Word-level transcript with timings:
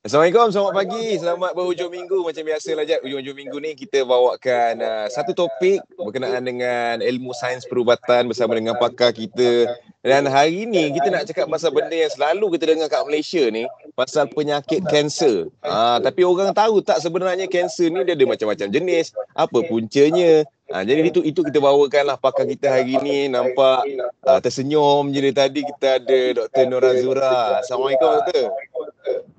Assalamualaikum, 0.00 0.48
selamat 0.48 0.72
pagi, 0.72 1.06
selamat 1.20 1.52
berhujung 1.52 1.92
minggu 1.92 2.24
macam 2.24 2.40
biasa 2.40 2.72
lah 2.72 2.88
Jad. 2.88 3.04
Hujung-hujung 3.04 3.36
minggu 3.36 3.56
ni 3.60 3.76
kita 3.76 4.00
bawakan 4.08 4.80
uh, 4.80 5.04
satu 5.12 5.36
topik 5.36 5.84
berkenaan 5.92 6.40
dengan 6.40 7.04
ilmu 7.04 7.36
sains 7.36 7.68
perubatan 7.68 8.24
bersama 8.24 8.56
dengan 8.56 8.80
pakar 8.80 9.12
kita. 9.12 9.68
Dan 10.00 10.24
hari 10.24 10.64
ni 10.64 10.88
kita 10.96 11.12
nak 11.12 11.28
cakap 11.28 11.52
pasal 11.52 11.76
benda 11.76 11.92
yang 11.92 12.08
selalu 12.08 12.56
kita 12.56 12.72
dengar 12.72 12.88
kat 12.88 13.04
Malaysia 13.04 13.44
ni, 13.52 13.68
pasal 13.92 14.24
penyakit 14.32 14.80
kanser. 14.88 15.52
Uh, 15.60 16.00
tapi 16.00 16.24
orang 16.24 16.56
tahu 16.56 16.80
tak 16.80 16.96
sebenarnya 17.04 17.44
kanser 17.44 17.92
ni 17.92 18.00
dia 18.00 18.16
ada 18.16 18.24
macam-macam 18.24 18.72
jenis, 18.72 19.12
apa 19.36 19.58
puncanya. 19.68 20.48
Uh, 20.72 20.80
jadi 20.80 21.12
itu 21.12 21.20
itu 21.28 21.44
kita 21.44 21.60
bawakan 21.60 22.08
lah 22.08 22.16
pakar 22.16 22.48
kita 22.48 22.72
hari 22.72 22.96
ni 23.04 23.28
nampak 23.28 23.84
uh, 24.24 24.40
tersenyum 24.40 25.12
je 25.12 25.18
dari 25.18 25.34
tadi 25.36 25.60
kita 25.60 26.00
ada 26.00 26.20
Dr. 26.40 26.64
Nora 26.72 26.96
Zura. 26.96 27.60
Assalamualaikum 27.60 28.08
Dr. 28.24 28.48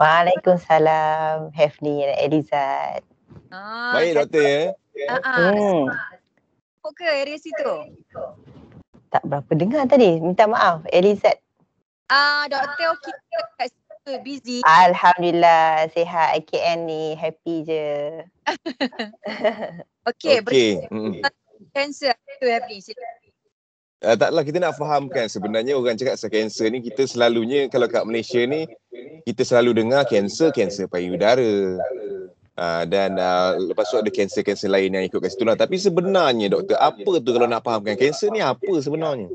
Waalaikumsalam 0.02 1.54
Hefni 1.54 2.01
dan 2.01 2.18
Elizad. 2.25 3.05
Ah, 3.54 3.93
Baik 3.93 4.18
doktor 4.18 4.41
ya. 4.41 4.65
Ah, 5.05 5.21
ah. 5.21 5.54
Hmm. 5.54 5.86
Ke 6.97 7.05
area 7.05 7.37
situ? 7.37 7.74
Tak 9.14 9.21
berapa 9.29 9.51
dengar 9.54 9.86
tadi. 9.86 10.18
Minta 10.18 10.50
maaf 10.50 10.82
Elizad. 10.89 11.37
Ah, 12.10 12.50
doktor 12.50 12.97
okey 12.97 13.14
kat 13.61 13.69
situ 13.69 14.14
busy. 14.25 14.57
Alhamdulillah 14.65 15.86
sihat 15.93 16.33
IKN 16.41 16.89
ni 16.89 17.13
happy 17.13 17.61
je. 17.61 18.25
okey, 20.10 20.41
okay. 20.41 20.71
Hmm. 20.89 21.21
Cancer 21.77 22.18
tu 22.41 22.49
Hefni. 22.49 22.82
Uh, 24.01 24.18
taklah 24.18 24.41
kita 24.41 24.57
nak 24.57 24.82
fahamkan 24.82 25.29
sebenarnya 25.29 25.78
orang 25.78 25.93
cakap 25.93 26.18
pasal 26.18 26.33
kanser 26.33 26.73
ni 26.73 26.82
kita 26.82 27.05
selalunya 27.05 27.69
kalau 27.69 27.86
kat 27.86 28.01
Malaysia 28.01 28.41
ni 28.50 28.65
kita 29.29 29.46
selalu 29.46 29.77
dengar 29.77 30.10
kanser 30.10 30.50
kanser 30.50 30.89
payudara. 30.89 31.77
Uh, 32.58 32.83
dan 32.89 33.22
uh, 33.22 33.61
lepas 33.61 33.86
tu 33.94 34.02
ada 34.02 34.09
kanser-kanser 34.09 34.73
lain 34.73 34.97
yang 34.97 35.05
ikut 35.05 35.22
kat 35.22 35.29
situ 35.29 35.45
lah. 35.45 35.53
Tapi 35.53 35.77
sebenarnya 35.77 36.49
doktor 36.49 36.81
apa 36.81 37.22
tu 37.22 37.29
kalau 37.29 37.45
nak 37.45 37.61
fahamkan 37.61 37.94
kanser 37.94 38.33
ni 38.33 38.41
apa 38.41 38.73
sebenarnya? 38.81 39.29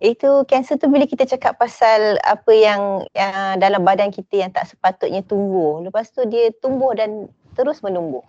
Itu 0.00 0.48
kanser 0.48 0.80
tu 0.80 0.88
bila 0.88 1.04
kita 1.04 1.28
cakap 1.28 1.60
pasal 1.60 2.16
apa 2.24 2.52
yang, 2.56 3.04
yang 3.12 3.60
dalam 3.60 3.84
badan 3.84 4.08
kita 4.08 4.40
yang 4.40 4.50
tak 4.56 4.72
sepatutnya 4.72 5.20
tumbuh. 5.20 5.84
Lepas 5.84 6.08
tu 6.08 6.24
dia 6.24 6.48
tumbuh 6.64 6.96
dan 6.96 7.28
terus 7.52 7.84
menumbuh 7.84 8.24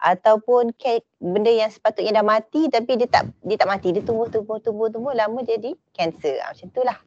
ataupun 0.00 0.72
benda 1.20 1.52
yang 1.52 1.68
sepatutnya 1.68 2.20
dah 2.20 2.26
mati 2.26 2.72
tapi 2.72 2.96
dia 2.96 3.08
tak 3.08 3.28
dia 3.44 3.60
tak 3.60 3.68
mati 3.68 3.92
dia 3.92 4.00
tumbuh 4.00 4.26
tumbuh 4.32 4.56
tumbuh 4.58 4.88
tumbuh 4.88 5.12
lama 5.12 5.44
jadi 5.44 5.76
kanser 5.92 6.40
ah, 6.40 6.56
macam 6.56 6.68
itulah 6.72 6.98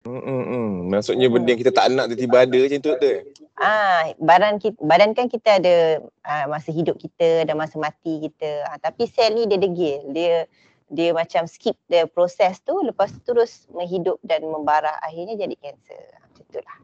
Hmm, 0.00 0.16
hmm, 0.16 0.44
hmm. 0.48 0.72
Maksudnya 0.96 1.28
benda 1.28 1.52
yang 1.52 1.60
kita 1.60 1.72
tak 1.76 1.92
nak 1.92 2.08
tiba-tiba 2.08 2.48
ada 2.48 2.56
macam 2.56 2.80
tu 2.80 2.92
tu. 2.96 3.12
Ah, 3.60 4.08
badan 4.16 4.56
kita, 4.56 4.80
badan 4.80 5.12
kan 5.12 5.28
kita 5.28 5.60
ada 5.60 6.00
ah, 6.24 6.48
masa 6.48 6.72
hidup 6.72 6.96
kita 6.96 7.44
dan 7.44 7.52
masa 7.60 7.76
mati 7.76 8.24
kita. 8.24 8.64
Ah, 8.64 8.80
tapi 8.80 9.04
sel 9.04 9.36
ni 9.36 9.44
dia 9.44 9.60
degil. 9.60 10.00
Dia 10.16 10.48
dia 10.88 11.12
macam 11.12 11.44
skip 11.44 11.76
the 11.92 12.08
proses 12.08 12.64
tu 12.64 12.80
lepas 12.80 13.12
tu 13.12 13.20
terus 13.28 13.68
menghidup 13.76 14.16
dan 14.24 14.40
membara 14.40 14.96
akhirnya 15.04 15.36
jadi 15.36 15.52
kanser. 15.60 16.04
Ah, 16.16 16.24
macam 16.32 16.44
itulah. 16.48 16.76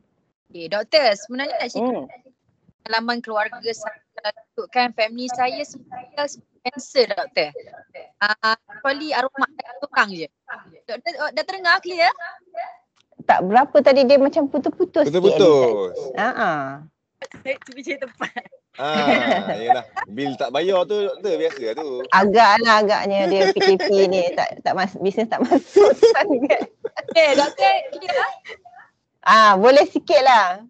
Okay, 0.53 0.67
doktor 0.69 1.07
sebenarnya 1.17 1.57
nak 1.57 1.71
cerita 1.73 1.93
hmm. 1.97 2.07
Pengalaman 2.87 3.19
keluarga 3.19 3.71
saya 3.75 4.31
kan 4.71 4.95
family 4.95 5.27
saya 5.35 5.59
semuanya 5.67 6.31
cancer 6.63 7.11
doktor. 7.11 7.51
Ah 8.23 8.55
uh, 8.55 8.57
kecuali 8.79 9.11
arwah 9.11 9.35
mak 9.43 9.51
saya 9.59 9.75
tukang 9.83 10.09
je. 10.15 10.31
Doktor 10.87 11.13
oh, 11.19 11.31
dah 11.35 11.43
terdengar 11.43 11.83
clear? 11.83 12.15
Tak 13.27 13.43
berapa 13.43 13.75
tadi 13.83 14.07
dia 14.07 14.23
macam 14.23 14.47
putus-putus 14.47 15.11
Putus-putus. 15.11 15.99
Ha 16.15 16.31
ah. 16.31 16.63
Cuba 17.43 17.81
cari 17.83 17.99
tempat. 17.99 18.43
Ah, 18.79 19.57
yalah. 19.57 19.85
Bil 20.07 20.39
tak 20.39 20.55
bayar 20.55 20.87
tu 20.87 20.95
doktor 21.11 21.35
biasa 21.43 21.75
tu. 21.75 21.89
Agaklah 22.15 22.77
agaknya 22.87 23.21
dia 23.27 23.43
PKP 23.51 23.89
ni 24.07 24.23
tak 24.39 24.63
tak 24.63 24.79
mas, 24.79 24.95
bisnes 25.03 25.27
tak 25.27 25.43
masuk 25.43 25.91
sangat. 26.15 26.71
Eh, 27.19 27.35
doktor 27.35 27.73
clear? 27.99 28.31
Ah, 29.27 29.59
boleh 29.59 29.83
sikit 29.91 30.23
lah. 30.23 30.63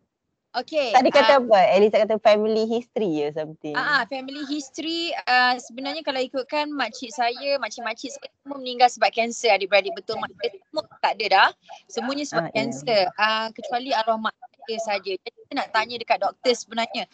Okay. 0.57 0.89
Tadi 0.97 1.13
kata 1.13 1.37
uh, 1.37 1.41
apa? 1.45 1.61
Elisa 1.77 2.01
kata 2.01 2.17
family 2.17 2.65
history 2.65 3.21
ya 3.21 3.29
something. 3.37 3.77
Ah, 3.77 4.01
uh, 4.01 4.03
family 4.09 4.41
history 4.49 5.13
uh, 5.29 5.61
sebenarnya 5.61 6.01
kalau 6.01 6.17
ikutkan 6.17 6.73
makcik 6.73 7.13
saya, 7.13 7.61
makcik-makcik 7.61 8.17
saya 8.17 8.29
semua 8.41 8.57
meninggal 8.57 8.89
sebab 8.89 9.13
kanser 9.13 9.53
adik-beradik 9.53 9.93
betul 9.93 10.17
mak 10.17 10.33
semua 10.41 10.89
tak 11.05 11.21
ada 11.21 11.27
dah. 11.29 11.51
Semuanya 11.93 12.25
sebab 12.25 12.49
kanser. 12.57 12.89
Uh, 12.89 13.21
yeah. 13.21 13.45
uh, 13.45 13.49
kecuali 13.53 13.93
arwah 13.93 14.17
mak 14.17 14.35
saya 14.65 14.81
saja. 14.81 15.13
Jadi 15.13 15.37
kita 15.45 15.53
nak 15.61 15.69
tanya 15.77 15.95
dekat 16.01 16.19
doktor 16.25 16.55
sebenarnya 16.57 17.05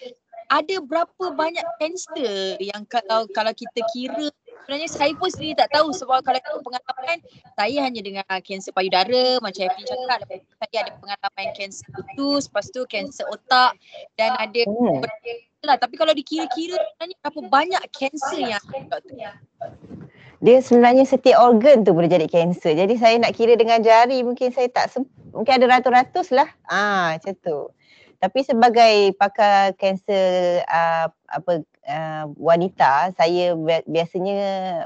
ada 0.53 0.77
berapa 0.85 1.25
banyak 1.33 1.65
kanser 1.81 2.61
yang 2.61 2.85
kalau 2.85 3.25
kalau 3.33 3.57
kita 3.57 3.81
kira 3.97 4.29
sebenarnya 4.73 4.89
saya 4.89 5.13
pun 5.21 5.29
sendiri 5.29 5.53
tak 5.53 5.69
tahu 5.69 5.93
sebab 5.93 6.25
kalau 6.25 6.41
itu 6.41 6.65
pengalaman 6.65 7.21
saya 7.61 7.79
hanya 7.85 8.01
dengan 8.01 8.25
kanser 8.25 8.73
payudara 8.73 9.37
macam 9.45 9.69
Evelyn 9.69 9.85
cakap 9.85 10.19
lepas 10.25 10.41
tu 10.41 10.53
saya 10.57 10.79
ada 10.81 10.93
pengalaman 10.97 11.47
kanser 11.53 11.87
utus 11.93 12.43
lepas 12.49 12.67
tu 12.73 12.81
kanser 12.89 13.29
otak 13.29 13.77
dan 14.17 14.33
ada 14.41 14.65
hmm. 14.65 15.05
lah 15.69 15.77
tapi 15.77 16.01
kalau 16.01 16.17
dikira-kira 16.17 16.81
sebenarnya 16.81 17.17
berapa 17.21 17.41
banyak 17.53 17.83
kanser 17.93 18.41
yang 18.49 18.65
doktor 18.65 19.05
dia 20.41 20.57
sebenarnya 20.65 21.05
setiap 21.05 21.37
organ 21.37 21.85
tu 21.87 21.95
boleh 21.95 22.11
jadi 22.11 22.27
kanser. 22.27 22.75
Jadi 22.75 22.99
saya 22.99 23.15
nak 23.15 23.39
kira 23.39 23.55
dengan 23.55 23.79
jari 23.79 24.27
mungkin 24.27 24.51
saya 24.51 24.67
tak 24.75 24.91
mungkin 25.31 25.55
ada 25.55 25.79
ratus-ratus 25.79 26.35
lah. 26.35 26.51
Ah 26.67 27.15
macam 27.15 27.31
tu. 27.39 27.71
Tapi 28.19 28.43
sebagai 28.43 29.15
pakar 29.23 29.79
kanser 29.79 30.67
uh, 30.67 31.07
apa 31.31 31.63
uh, 31.89 32.25
wanita, 32.39 33.15
saya 33.17 33.55
biasanya 33.87 34.39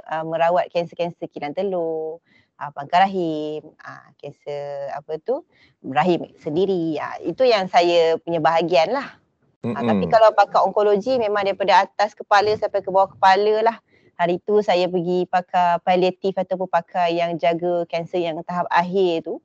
uh, 0.05 0.25
merawat 0.25 0.73
kanser-kanser 0.73 1.29
kilang 1.29 1.53
telur, 1.53 2.21
uh, 2.61 2.71
pangkal 2.73 3.05
rahim, 3.05 3.65
uh, 3.81 4.09
kanser 4.21 4.93
apa 4.93 5.21
tu, 5.21 5.45
rahim 5.85 6.33
sendiri. 6.41 6.97
Uh, 7.01 7.17
itu 7.29 7.45
yang 7.45 7.69
saya 7.69 8.17
punya 8.21 8.41
bahagian 8.41 8.93
lah. 8.93 9.21
Uh, 9.67 9.75
tapi 9.83 10.07
kalau 10.07 10.31
pakar 10.31 10.63
onkologi 10.63 11.19
memang 11.19 11.43
daripada 11.43 11.89
atas 11.89 12.15
kepala 12.15 12.55
sampai 12.55 12.87
ke 12.87 12.91
bawah 12.93 13.11
kepala 13.11 13.67
lah. 13.67 13.77
Hari 14.17 14.41
tu 14.41 14.65
saya 14.65 14.89
pergi 14.89 15.29
pakar 15.29 15.85
paliatif 15.85 16.33
ataupun 16.41 16.73
pakar 16.73 17.13
yang 17.13 17.37
jaga 17.37 17.85
kanser 17.85 18.25
yang 18.25 18.41
tahap 18.49 18.65
akhir 18.73 19.29
tu 19.29 19.45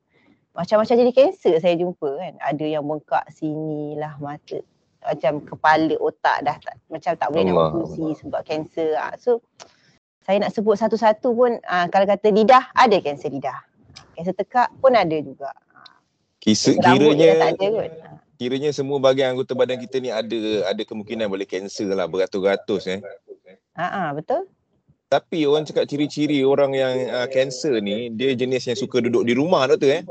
macam-macam 0.56 0.94
jadi 0.96 1.12
kanser 1.12 1.54
saya 1.60 1.74
jumpa 1.76 2.08
kan. 2.16 2.34
Ada 2.40 2.64
yang 2.64 2.84
bengkak 2.84 3.24
sini 3.32 3.96
lah 4.00 4.16
mata. 4.16 4.60
Macam 5.02 5.42
kepala 5.42 5.94
otak 5.98 6.46
dah 6.46 6.56
tak, 6.62 6.76
macam 6.86 7.12
tak 7.18 7.28
boleh 7.34 7.50
Allah. 7.50 7.54
nak 7.54 7.74
berfungsi 7.74 8.06
sebab 8.22 8.40
kanser. 8.46 8.94
Ha. 8.94 9.18
So 9.18 9.42
saya 10.22 10.38
nak 10.38 10.54
sebut 10.54 10.78
satu-satu 10.78 11.28
pun 11.34 11.58
ha, 11.66 11.90
kalau 11.90 12.06
kata 12.06 12.30
lidah 12.30 12.70
ada 12.74 12.96
kanser 13.02 13.34
lidah. 13.34 13.58
Kanser 14.14 14.34
tekak 14.38 14.70
pun 14.78 14.94
ada 14.94 15.16
juga. 15.18 15.50
Kisah 16.42 16.78
kiranya. 16.78 17.54
Kiranya 18.38 18.70
semua 18.74 18.98
bahagian 18.98 19.38
anggota 19.38 19.54
badan 19.54 19.78
kita 19.78 20.02
ni 20.02 20.10
ada 20.10 20.66
ada 20.66 20.82
kemungkinan 20.82 21.30
boleh 21.30 21.46
kanser 21.46 21.90
lah 21.94 22.10
beratus-ratus 22.10 22.90
eh. 22.90 23.00
Ha 23.78 23.86
ah 23.86 24.08
betul. 24.10 24.50
Tapi 25.06 25.44
orang 25.44 25.68
cakap 25.68 25.86
ciri-ciri 25.86 26.42
orang 26.42 26.72
yang 26.72 26.94
kanser 27.30 27.78
uh, 27.78 27.84
ni 27.84 28.10
dia 28.10 28.34
jenis 28.34 28.66
yang 28.66 28.78
suka 28.78 28.98
duduk 28.98 29.22
di 29.22 29.34
rumah 29.38 29.70
doktor 29.70 30.00
eh. 30.00 30.02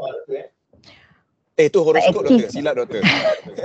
Eh 1.61 1.69
tu 1.69 1.85
horoskop 1.85 2.25
doktor, 2.25 2.49
silap 2.49 2.73
doktor. 2.73 3.05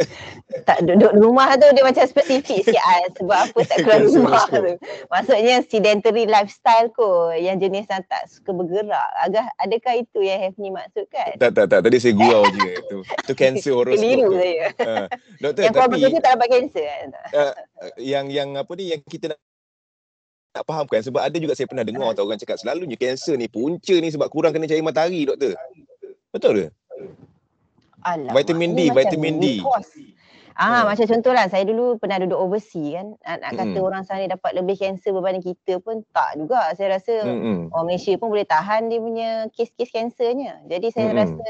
tak 0.68 0.84
duduk 0.84 1.16
di 1.16 1.20
rumah 1.24 1.56
tu 1.56 1.64
dia 1.72 1.80
macam 1.80 2.04
spesifik 2.04 2.60
sikit 2.60 2.76
ah 2.84 3.08
sebab 3.16 3.38
apa 3.48 3.60
tak 3.64 3.78
keluar 3.80 4.00
rumah 4.04 4.44
tu. 4.52 4.76
Maksudnya 5.08 5.64
sedentary 5.64 6.28
lifestyle 6.28 6.92
ko 6.92 7.32
yang 7.32 7.56
jenis 7.56 7.88
yang 7.88 8.04
tak 8.12 8.28
suka 8.28 8.52
bergerak. 8.52 9.08
Agak 9.24 9.48
adakah 9.64 9.94
itu 10.04 10.20
yang 10.20 10.44
Hefni 10.44 10.68
maksudkan? 10.68 11.40
Tak 11.40 11.56
tak 11.56 11.72
tak 11.72 11.80
tadi 11.88 11.96
saya 11.96 12.12
gurau 12.12 12.44
je 12.52 12.72
tu. 12.92 12.98
Tu 13.00 13.32
kanser 13.32 13.72
horoskop. 13.72 14.04
Keliru 14.04 14.28
saya. 14.36 14.66
Uh, 14.76 15.06
doktor 15.40 15.62
yang 15.64 15.72
tapi 15.72 15.96
yang 15.96 16.12
tak 16.20 16.32
dapat 16.36 16.48
kanser 16.52 16.84
kan. 16.84 17.08
Uh, 17.32 17.54
yang 17.96 18.26
yang 18.28 18.48
apa 18.60 18.72
ni 18.76 18.92
yang 18.92 19.00
kita 19.08 19.32
nak 19.32 19.40
tak 20.52 20.64
faham 20.68 20.84
kan 20.84 21.00
sebab 21.00 21.20
ada 21.24 21.36
juga 21.40 21.56
saya 21.56 21.68
pernah 21.68 21.84
dengar 21.84 22.12
tau 22.12 22.28
orang 22.28 22.40
cakap 22.40 22.60
selalunya 22.60 22.96
kanser 23.00 23.40
ni 23.40 23.48
punca 23.48 23.96
ni 23.96 24.12
sebab 24.12 24.28
kurang 24.28 24.52
kena 24.52 24.68
cahaya 24.68 24.84
matahari 24.84 25.24
doktor. 25.24 25.56
Betul 26.28 26.52
ke? 26.60 26.68
Alah, 28.04 28.32
vitamin 28.36 28.76
D, 28.76 28.92
vitamin 28.92 29.40
D. 29.40 29.64
Ah, 30.56 30.80
hmm. 30.80 30.84
macam 30.88 31.06
contohlah 31.12 31.52
saya 31.52 31.68
dulu 31.68 32.00
pernah 32.00 32.16
duduk 32.16 32.40
overseas 32.40 32.96
kan. 32.96 33.06
Nak, 33.44 33.52
kata 33.60 33.76
hmm. 33.76 33.86
orang 33.92 34.02
sana 34.08 34.24
dapat 34.24 34.56
lebih 34.56 34.80
kanser 34.80 35.12
berbanding 35.12 35.44
kita 35.44 35.76
pun 35.84 36.00
tak 36.16 36.40
juga. 36.40 36.72
Saya 36.72 36.96
rasa 36.96 37.28
hmm. 37.28 37.76
orang 37.76 37.86
Malaysia 37.92 38.16
pun 38.16 38.32
boleh 38.32 38.48
tahan 38.48 38.88
dia 38.88 38.96
punya 38.96 39.28
kes-kes 39.52 39.92
kansernya. 39.92 40.64
Jadi 40.64 40.88
saya 40.96 41.12
hmm. 41.12 41.18
rasa 41.20 41.48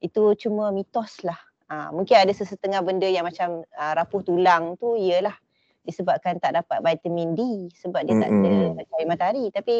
itu 0.00 0.22
cuma 0.40 0.72
mitos 0.72 1.20
lah. 1.20 1.36
Ah, 1.68 1.92
mungkin 1.92 2.16
ada 2.16 2.32
sesetengah 2.32 2.80
benda 2.80 3.04
yang 3.04 3.28
macam 3.28 3.60
ah, 3.76 3.92
rapuh 3.92 4.24
tulang 4.24 4.72
tu 4.80 4.96
iyalah 4.96 5.36
disebabkan 5.84 6.36
tak 6.40 6.56
dapat 6.56 6.78
vitamin 6.84 7.32
D 7.32 7.72
sebab 7.72 8.04
dia 8.04 8.14
mm-hmm. 8.16 8.76
tak 8.76 8.84
ada 8.84 8.88
cahaya 8.88 9.06
matahari 9.08 9.44
tapi 9.48 9.76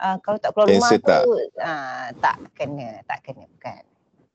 uh, 0.00 0.16
kalau 0.24 0.38
tak 0.40 0.50
keluar 0.56 0.68
rumah 0.72 0.90
tu 0.96 1.04
tak. 1.04 1.22
Uh, 1.60 2.06
tak 2.24 2.36
kena 2.56 3.04
tak 3.04 3.20
kena 3.20 3.44
bukan 3.44 3.82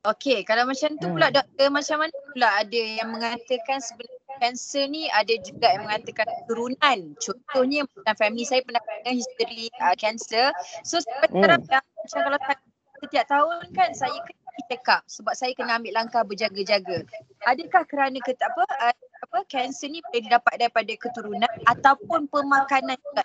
Okey, 0.02 0.42
kalau 0.50 0.66
macam 0.66 0.98
tu 0.98 1.06
pula 1.14 1.30
Hmm. 1.30 1.38
doktor, 1.38 1.68
macam 1.70 1.98
mana 2.02 2.16
pula 2.34 2.50
ada 2.66 2.82
yang 2.98 3.10
mengatakan 3.14 3.78
sebenarnya 3.78 4.34
kanser 4.42 4.90
ni 4.90 5.06
ada 5.14 5.30
juga 5.38 5.70
yang 5.78 5.86
mengatakan 5.86 6.26
keturunan. 6.42 6.98
Contohnya 7.22 7.86
macam 7.86 8.14
family 8.18 8.42
saya 8.42 8.66
pernah 8.66 8.82
kena 8.82 9.14
history 9.14 9.70
uh, 9.78 9.94
kanser. 9.94 10.50
So 10.82 10.98
sampai 11.06 11.30
Hmm. 11.30 11.62
yang 11.70 11.86
macam 11.86 12.20
kalau 12.26 12.40
tak- 12.42 12.66
setiap 12.98 13.26
tahun 13.30 13.66
kan 13.78 13.90
saya 13.94 14.18
kena 14.26 14.62
check 14.66 14.90
up 14.90 15.02
sebab 15.06 15.34
saya 15.38 15.54
kena 15.54 15.78
ambil 15.78 15.94
langkah 15.94 16.26
berjaga-jaga. 16.26 17.06
Adakah 17.46 17.84
kerana 17.86 18.18
ke 18.26 18.34
apa 18.42 18.64
uh, 18.66 18.94
apa 19.22 19.38
kanser 19.46 19.94
ni 19.94 20.02
boleh 20.02 20.26
didapat 20.26 20.54
daripada 20.58 20.94
keturunan 20.98 21.52
ataupun 21.70 22.26
pemakanan 22.26 22.98
juga? 22.98 23.22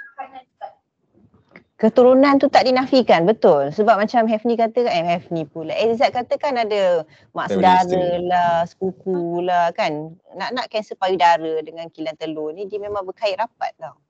Keturunan 1.76 2.40
tu 2.40 2.48
tak 2.48 2.64
dinafikan, 2.64 3.28
betul. 3.28 3.68
Sebab 3.68 4.00
macam 4.00 4.24
Hefni 4.24 4.56
kata, 4.56 4.88
eh 4.88 5.04
Hefni 5.04 5.44
pula. 5.44 5.76
Ezat 5.76 6.08
kata 6.08 6.40
kan 6.40 6.56
ada 6.56 7.04
mak 7.36 7.52
saudara 7.52 8.16
lah, 8.16 8.64
sepupu 8.64 9.44
lah 9.44 9.76
kan. 9.76 10.16
Nak-nak 10.32 10.72
kanser 10.72 10.96
payudara 10.96 11.60
dengan 11.60 11.92
kilang 11.92 12.16
telur 12.16 12.56
ni 12.56 12.64
dia 12.64 12.80
memang 12.80 13.04
berkait 13.04 13.36
rapat 13.36 13.76
tau. 13.76 14.00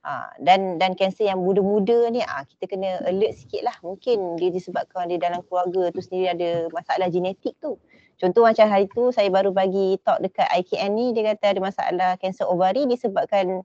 Ha, 0.00 0.32
dan 0.40 0.80
dan 0.80 0.96
kanser 0.96 1.28
yang 1.28 1.44
muda-muda 1.44 2.08
ni 2.08 2.24
ah 2.24 2.40
kita 2.48 2.64
kena 2.64 3.04
alert 3.04 3.36
sikit 3.36 3.68
lah. 3.68 3.76
Mungkin 3.84 4.40
dia 4.40 4.48
disebabkan 4.48 5.12
dia 5.12 5.20
dalam 5.20 5.44
keluarga 5.44 5.92
tu 5.92 6.00
sendiri 6.00 6.32
ada 6.32 6.72
masalah 6.72 7.12
genetik 7.12 7.52
tu. 7.60 7.76
Contoh 8.16 8.48
macam 8.48 8.64
hari 8.64 8.88
tu 8.88 9.12
saya 9.12 9.28
baru 9.28 9.52
bagi 9.52 10.00
talk 10.00 10.24
dekat 10.24 10.48
IKN 10.56 10.92
ni 10.96 11.12
dia 11.12 11.36
kata 11.36 11.52
ada 11.52 11.60
masalah 11.60 12.10
kanser 12.16 12.48
ovari 12.48 12.88
disebabkan 12.88 13.60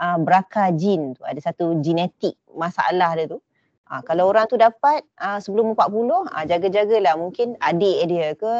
uh, 0.00 0.18
BRCA 0.22 0.72
gene 0.78 1.18
tu. 1.18 1.22
Ada 1.26 1.52
satu 1.52 1.78
genetik 1.82 2.38
masalah 2.54 3.18
dia 3.18 3.26
tu. 3.26 3.38
Uh, 3.88 4.02
kalau 4.04 4.28
orang 4.28 4.46
tu 4.46 4.56
dapat 4.60 5.02
uh, 5.18 5.40
sebelum 5.40 5.72
40, 5.74 6.28
uh, 6.28 6.44
jaga-jagalah 6.46 7.14
mungkin 7.16 7.56
adik 7.58 7.98
dia 8.06 8.36
ke, 8.36 8.54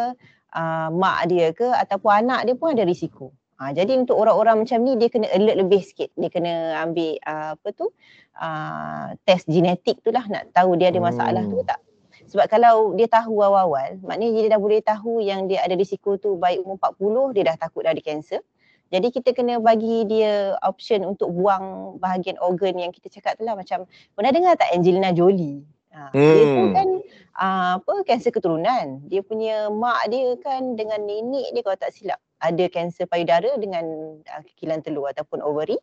uh, 0.56 0.88
mak 0.92 1.28
dia 1.28 1.52
ke 1.52 1.68
ataupun 1.68 2.26
anak 2.26 2.48
dia 2.48 2.54
pun 2.56 2.72
ada 2.72 2.84
risiko. 2.84 3.32
Ha, 3.58 3.74
jadi 3.74 3.98
untuk 3.98 4.14
orang-orang 4.14 4.62
macam 4.62 4.78
ni 4.86 4.94
dia 4.94 5.10
kena 5.10 5.26
alert 5.34 5.58
lebih 5.58 5.82
sikit. 5.82 6.14
Dia 6.14 6.30
kena 6.30 6.78
ambil 6.78 7.18
uh, 7.26 7.58
apa 7.58 7.68
tu 7.74 7.90
uh, 8.38 9.06
test 9.26 9.50
genetik 9.50 9.98
tu 10.06 10.14
lah 10.14 10.22
nak 10.30 10.54
tahu 10.54 10.78
dia 10.78 10.94
ada 10.94 11.02
masalah 11.02 11.42
tu 11.42 11.58
Hmm. 11.58 11.66
tak. 11.66 11.82
Sebab 12.28 12.46
kalau 12.46 12.94
dia 12.94 13.10
tahu 13.10 13.40
awal-awal, 13.40 13.98
maknanya 14.04 14.46
dia 14.46 14.50
dah 14.54 14.60
boleh 14.62 14.78
tahu 14.84 15.18
yang 15.18 15.50
dia 15.50 15.64
ada 15.64 15.74
risiko 15.74 16.14
tu 16.20 16.38
baik 16.38 16.62
umur 16.62 16.78
40 16.78 17.34
dia 17.34 17.42
dah 17.50 17.56
takut 17.58 17.82
dah 17.82 17.90
ada 17.90 18.02
kanser. 18.04 18.46
Jadi 18.88 19.12
kita 19.12 19.36
kena 19.36 19.60
bagi 19.60 20.08
dia 20.08 20.56
option 20.64 21.04
untuk 21.04 21.28
buang 21.32 21.96
bahagian 22.00 22.40
organ 22.40 22.76
yang 22.80 22.92
kita 22.92 23.12
cakap 23.12 23.36
tu 23.36 23.44
lah 23.44 23.52
macam 23.52 23.84
pernah 24.16 24.32
dengar 24.32 24.56
tak 24.56 24.72
Angelina 24.72 25.12
Jolie? 25.12 25.60
Ha, 25.92 26.12
Dia 26.12 26.44
tu 26.44 26.62
Hmm. 26.68 26.72
kan 26.76 26.88
uh, 27.36 27.70
apa 27.80 27.92
kanser 28.08 28.32
keturunan. 28.32 29.04
Dia 29.08 29.20
punya 29.20 29.68
mak 29.72 30.08
dia 30.08 30.36
kan 30.40 30.76
dengan 30.76 31.04
nenek 31.04 31.52
dia 31.52 31.60
kalau 31.64 31.76
tak 31.80 31.92
silap 31.92 32.20
ada 32.38 32.64
kanser 32.70 33.04
payudara 33.04 33.50
dengan 33.60 33.84
uh, 34.24 34.42
kilang 34.56 34.80
telur 34.80 35.08
ataupun 35.08 35.40
ovary. 35.44 35.76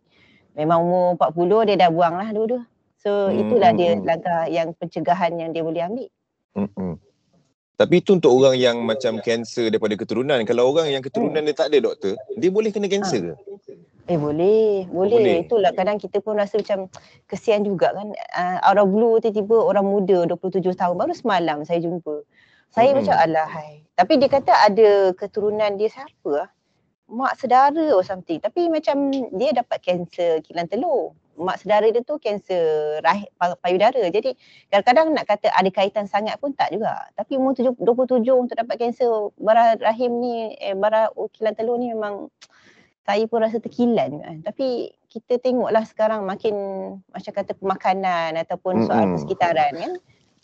Memang 0.56 0.88
umur 0.88 1.20
40 1.20 1.68
dia 1.74 1.76
dah 1.86 1.90
buang 1.92 2.16
lah 2.16 2.30
dua-dua. 2.32 2.64
So 2.98 3.30
Hmm, 3.30 3.38
itulah 3.38 3.70
hmm, 3.70 3.80
dia 3.82 3.92
hmm. 3.94 4.04
langkah 4.06 4.40
yang 4.50 4.74
pencegahan 4.74 5.38
yang 5.38 5.54
dia 5.54 5.62
boleh 5.62 5.84
ambil. 5.86 6.10
Mm-mm. 6.56 6.98
Tapi 7.76 8.00
itu 8.00 8.16
untuk 8.16 8.32
orang 8.32 8.56
yang 8.56 8.78
macam 8.88 9.20
kanser 9.20 9.68
daripada 9.68 10.00
keturunan. 10.00 10.40
Kalau 10.48 10.72
orang 10.72 10.96
yang 10.96 11.04
keturunan 11.04 11.44
dia 11.44 11.52
tak 11.52 11.76
ada 11.76 11.92
doktor, 11.92 12.16
dia 12.40 12.48
boleh 12.48 12.72
kena 12.72 12.88
kanser 12.88 13.32
ke? 13.32 13.36
Eh 14.06 14.22
boleh, 14.22 14.86
boleh. 14.88 15.18
boleh. 15.18 15.36
Itulah 15.44 15.72
kadang 15.74 15.98
kita 15.98 16.22
pun 16.22 16.38
rasa 16.38 16.62
macam 16.62 16.88
kesian 17.26 17.66
juga 17.66 17.92
kan. 17.92 18.14
Uh, 18.32 18.58
out 18.64 18.78
of 18.80 18.88
blue 18.94 19.18
tiba-tiba 19.20 19.58
orang 19.60 19.84
muda 19.84 20.30
27 20.30 20.62
tahun 20.78 20.96
baru 20.96 21.14
semalam 21.18 21.58
saya 21.66 21.82
jumpa. 21.82 22.22
Saya 22.70 22.94
Mm-mm. 22.94 23.04
macam 23.04 23.16
alahai. 23.18 23.84
Tapi 23.98 24.14
dia 24.22 24.30
kata 24.30 24.54
ada 24.54 24.90
keturunan 25.18 25.74
dia 25.76 25.90
siapa 25.90 26.48
ah? 26.48 26.50
Mak 27.12 27.34
saudara 27.38 27.92
or 27.92 28.06
something. 28.06 28.38
Tapi 28.40 28.72
macam 28.72 29.10
dia 29.36 29.52
dapat 29.52 29.84
kanser 29.84 30.40
kilang 30.46 30.70
telur. 30.70 31.18
Mak 31.36 31.62
saudara 31.62 31.88
dia 31.92 32.00
tu 32.00 32.16
kanser 32.16 32.64
rahim, 33.04 33.28
pa- 33.36 33.60
payudara. 33.60 34.00
Jadi 34.08 34.36
kadang-kadang 34.72 35.12
nak 35.12 35.26
kata 35.28 35.52
ada 35.52 35.70
kaitan 35.70 36.08
sangat 36.08 36.40
pun 36.40 36.56
tak 36.56 36.72
juga. 36.72 36.96
Tapi 37.12 37.36
umur 37.36 37.52
tujuh- 37.52 37.76
27 37.78 38.40
untuk 38.40 38.56
dapat 38.56 38.80
kanser 38.80 39.12
bara 39.36 39.76
rahim 39.84 40.24
ni, 40.24 40.56
eh, 40.56 40.72
bara 40.74 41.12
oh, 41.12 41.28
kilang 41.28 41.56
telur 41.56 41.76
ni 41.76 41.92
memang 41.92 42.32
saya 43.04 43.28
pun 43.28 43.44
rasa 43.44 43.60
terkilan 43.60 44.24
kan. 44.24 44.36
Tapi 44.48 44.90
kita 45.12 45.38
tengoklah 45.38 45.84
sekarang 45.84 46.24
makin 46.24 46.56
macam 47.08 47.32
kata 47.32 47.52
pemakanan 47.56 48.36
ataupun 48.40 48.88
soal 48.88 49.04
Mm-mm. 49.06 49.14
persekitaran 49.20 49.72
kan. 49.76 49.94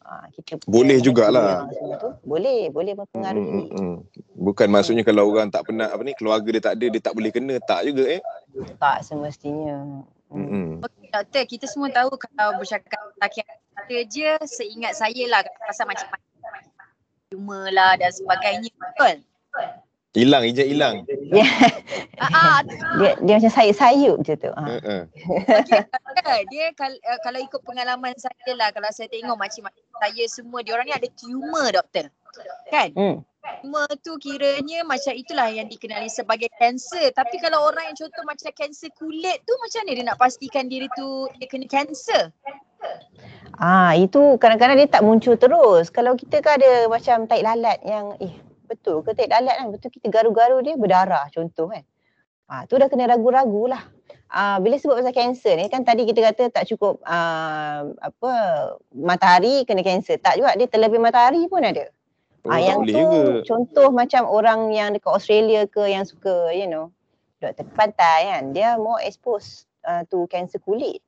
Ha, 0.02 0.28
kita 0.34 0.58
Boleh 0.66 0.98
jugalah. 0.98 1.70
Boleh, 2.26 2.68
boleh 2.74 2.94
mempengaruhi. 2.98 3.70
Mm-mm. 3.70 4.04
Bukan 4.34 4.68
maksudnya 4.68 5.06
kalau 5.06 5.30
orang 5.30 5.54
tak 5.54 5.70
pernah 5.70 5.88
apa 5.94 6.02
ni 6.02 6.18
keluarga 6.18 6.50
dia 6.52 6.64
tak 6.64 6.74
ada 6.78 6.86
dia 6.90 7.02
tak 7.02 7.14
boleh 7.14 7.32
kena 7.32 7.56
tak 7.62 7.86
juga 7.86 8.20
eh. 8.20 8.22
Tak 8.82 9.06
semestinya. 9.06 10.04
Hmm. 10.32 10.48
Mm-mm. 10.48 10.68
Okey 10.88 11.08
doktor, 11.12 11.44
kita 11.44 11.66
semua 11.68 11.92
tahu 11.92 12.16
kalau 12.16 12.56
bercakap 12.56 13.00
lelaki 13.20 13.44
kita 13.44 13.98
je 14.08 14.32
seingat 14.48 14.96
saya 14.96 15.24
lah 15.28 15.44
pasal 15.68 15.86
macam-macam 15.86 16.32
humor 17.32 17.68
lah 17.72 18.00
dan 18.00 18.12
sebagainya. 18.16 18.72
Betul? 18.72 19.16
Hilang 20.12 20.44
ijat 20.44 20.68
hilang. 20.68 20.96
Ya, 21.32 21.48
Ah, 22.22 22.30
ah, 22.36 22.58
dia 23.02 23.18
dia 23.24 23.34
macam 23.42 23.50
sayup-sayup 23.50 24.22
je 24.22 24.36
tu. 24.38 24.52
Ha. 24.54 24.64
Uh-uh. 24.68 25.02
okay, 25.58 25.82
doktor. 25.90 26.40
Dia 26.54 26.66
kal, 26.78 26.94
uh, 26.94 27.20
kalau 27.26 27.40
ikut 27.42 27.62
pengalaman 27.66 28.14
saya 28.20 28.52
lah, 28.54 28.70
kalau 28.76 28.92
saya 28.94 29.10
tengok 29.10 29.40
makcik-makcik 29.40 29.82
saya 29.98 30.26
semua, 30.30 30.62
dia 30.62 30.78
orang 30.78 30.86
ni 30.86 30.94
ada 30.94 31.10
tumor 31.18 31.72
doktor. 31.74 32.14
Kan? 32.70 32.94
Hmm. 32.94 33.26
Tumor 33.42 33.90
tu 34.06 34.22
kiranya 34.22 34.86
macam 34.86 35.18
itulah 35.18 35.50
yang 35.50 35.66
dikenali 35.66 36.06
sebagai 36.14 36.50
kanser. 36.62 37.10
Tapi 37.10 37.42
kalau 37.42 37.66
orang 37.66 37.90
yang 37.90 37.98
contoh 37.98 38.22
macam 38.22 38.54
kanser 38.54 38.94
kulit 38.94 39.42
tu 39.50 39.54
macam 39.58 39.82
mana 39.82 39.92
dia 39.98 40.06
nak 40.06 40.20
pastikan 40.22 40.70
diri 40.70 40.86
tu 40.94 41.26
dia 41.42 41.50
kena 41.50 41.66
kanser? 41.66 42.30
Ah 43.58 43.98
itu 43.98 44.38
kadang-kadang 44.38 44.78
dia 44.78 44.90
tak 44.90 45.02
muncul 45.02 45.34
terus. 45.38 45.90
Kalau 45.90 46.14
kita 46.14 46.42
kan 46.42 46.62
ada 46.62 46.86
macam 46.86 47.26
tahi 47.26 47.42
lalat 47.42 47.82
yang 47.82 48.14
eh 48.22 48.34
betul 48.70 49.02
ke 49.02 49.18
tahi 49.18 49.30
lalat 49.30 49.58
kan 49.58 49.68
betul 49.74 49.90
kita 49.90 50.08
garu-garu 50.14 50.62
dia 50.62 50.78
berdarah 50.78 51.26
contoh 51.34 51.74
kan. 51.74 51.82
Ah 52.46 52.70
tu 52.70 52.78
dah 52.78 52.90
kena 52.94 53.10
ragu-ragu 53.10 53.70
lah. 53.70 53.82
Ah 54.30 54.62
bila 54.62 54.78
sebut 54.78 55.02
pasal 55.02 55.14
kanser 55.18 55.58
ni 55.58 55.66
kan 55.66 55.82
tadi 55.82 56.06
kita 56.06 56.30
kata 56.30 56.44
tak 56.54 56.70
cukup 56.70 57.02
ah, 57.10 57.90
apa 58.06 58.32
matahari 58.94 59.66
kena 59.66 59.82
kanser. 59.82 60.22
Tak 60.22 60.38
juga 60.38 60.54
dia 60.54 60.70
terlebih 60.70 61.02
matahari 61.02 61.50
pun 61.50 61.66
ada. 61.66 61.90
Oh, 62.42 62.50
ah 62.50 62.58
yang 62.58 62.82
tu 62.90 62.98
ke? 62.98 63.46
contoh 63.46 63.94
macam 63.94 64.26
orang 64.26 64.74
yang 64.74 64.98
dekat 64.98 65.14
Australia 65.14 65.70
ke 65.70 65.86
yang 65.86 66.02
suka 66.02 66.50
you 66.50 66.66
know 66.66 66.90
duduk 67.38 67.54
tepi 67.58 67.72
pantai 67.74 68.34
kan 68.34 68.50
dia 68.50 68.78
more 68.82 68.98
expose 69.02 69.70
uh, 69.86 70.02
to 70.10 70.26
kanser 70.30 70.62
kulit. 70.62 71.02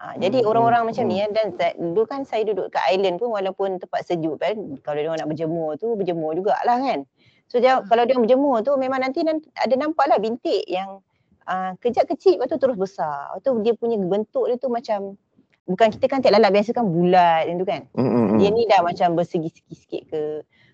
Ha, 0.00 0.16
jadi 0.16 0.40
Hmm, 0.40 0.48
orang-orang 0.48 0.80
hmm, 0.80 0.88
macam 0.96 1.04
ni 1.12 1.16
kan, 1.20 1.30
dan 1.36 1.76
dulu 1.76 2.08
kan 2.08 2.24
saya 2.24 2.48
duduk 2.48 2.72
kat 2.72 2.80
island 2.88 3.20
pun 3.20 3.36
walaupun 3.36 3.76
tempat 3.76 4.00
sejuk 4.08 4.40
kan 4.40 4.56
kalau 4.80 4.96
dia 4.96 5.12
orang 5.12 5.20
nak 5.20 5.28
berjemur 5.28 5.76
tu 5.76 5.92
berjemur 5.92 6.32
jugalah 6.32 6.80
kan. 6.80 7.04
So 7.52 7.60
dia, 7.60 7.84
kalau 7.84 8.08
dia 8.08 8.16
orang 8.16 8.24
berjemur 8.24 8.64
tu 8.64 8.72
memang 8.80 9.04
nanti 9.04 9.20
nan- 9.20 9.44
ada 9.52 9.74
nampak 9.76 10.08
lah 10.08 10.16
bintik 10.16 10.64
yang 10.64 11.04
uh, 11.44 11.76
kejap 11.84 12.08
kecil 12.08 12.40
lepas 12.40 12.48
tu 12.48 12.56
terus 12.56 12.80
besar. 12.80 13.28
Lepas 13.36 13.44
tu 13.44 13.60
dia 13.60 13.76
punya 13.76 14.00
bentuk 14.00 14.48
dia 14.48 14.56
tu 14.56 14.72
macam 14.72 15.20
bukan 15.68 15.88
kita 15.92 16.08
kan 16.08 16.24
tak 16.24 16.32
lalat 16.32 16.48
biasa 16.48 16.72
kan 16.72 16.88
bulat 16.88 17.44
yang 17.44 17.60
tu 17.60 17.68
kan. 17.68 17.84
Mm-mm. 17.92 18.40
Dia 18.40 18.48
ni 18.56 18.64
dah 18.72 18.80
macam 18.80 19.20
bersegi-segi 19.20 19.74
sikit 19.76 20.02
ke 20.08 20.20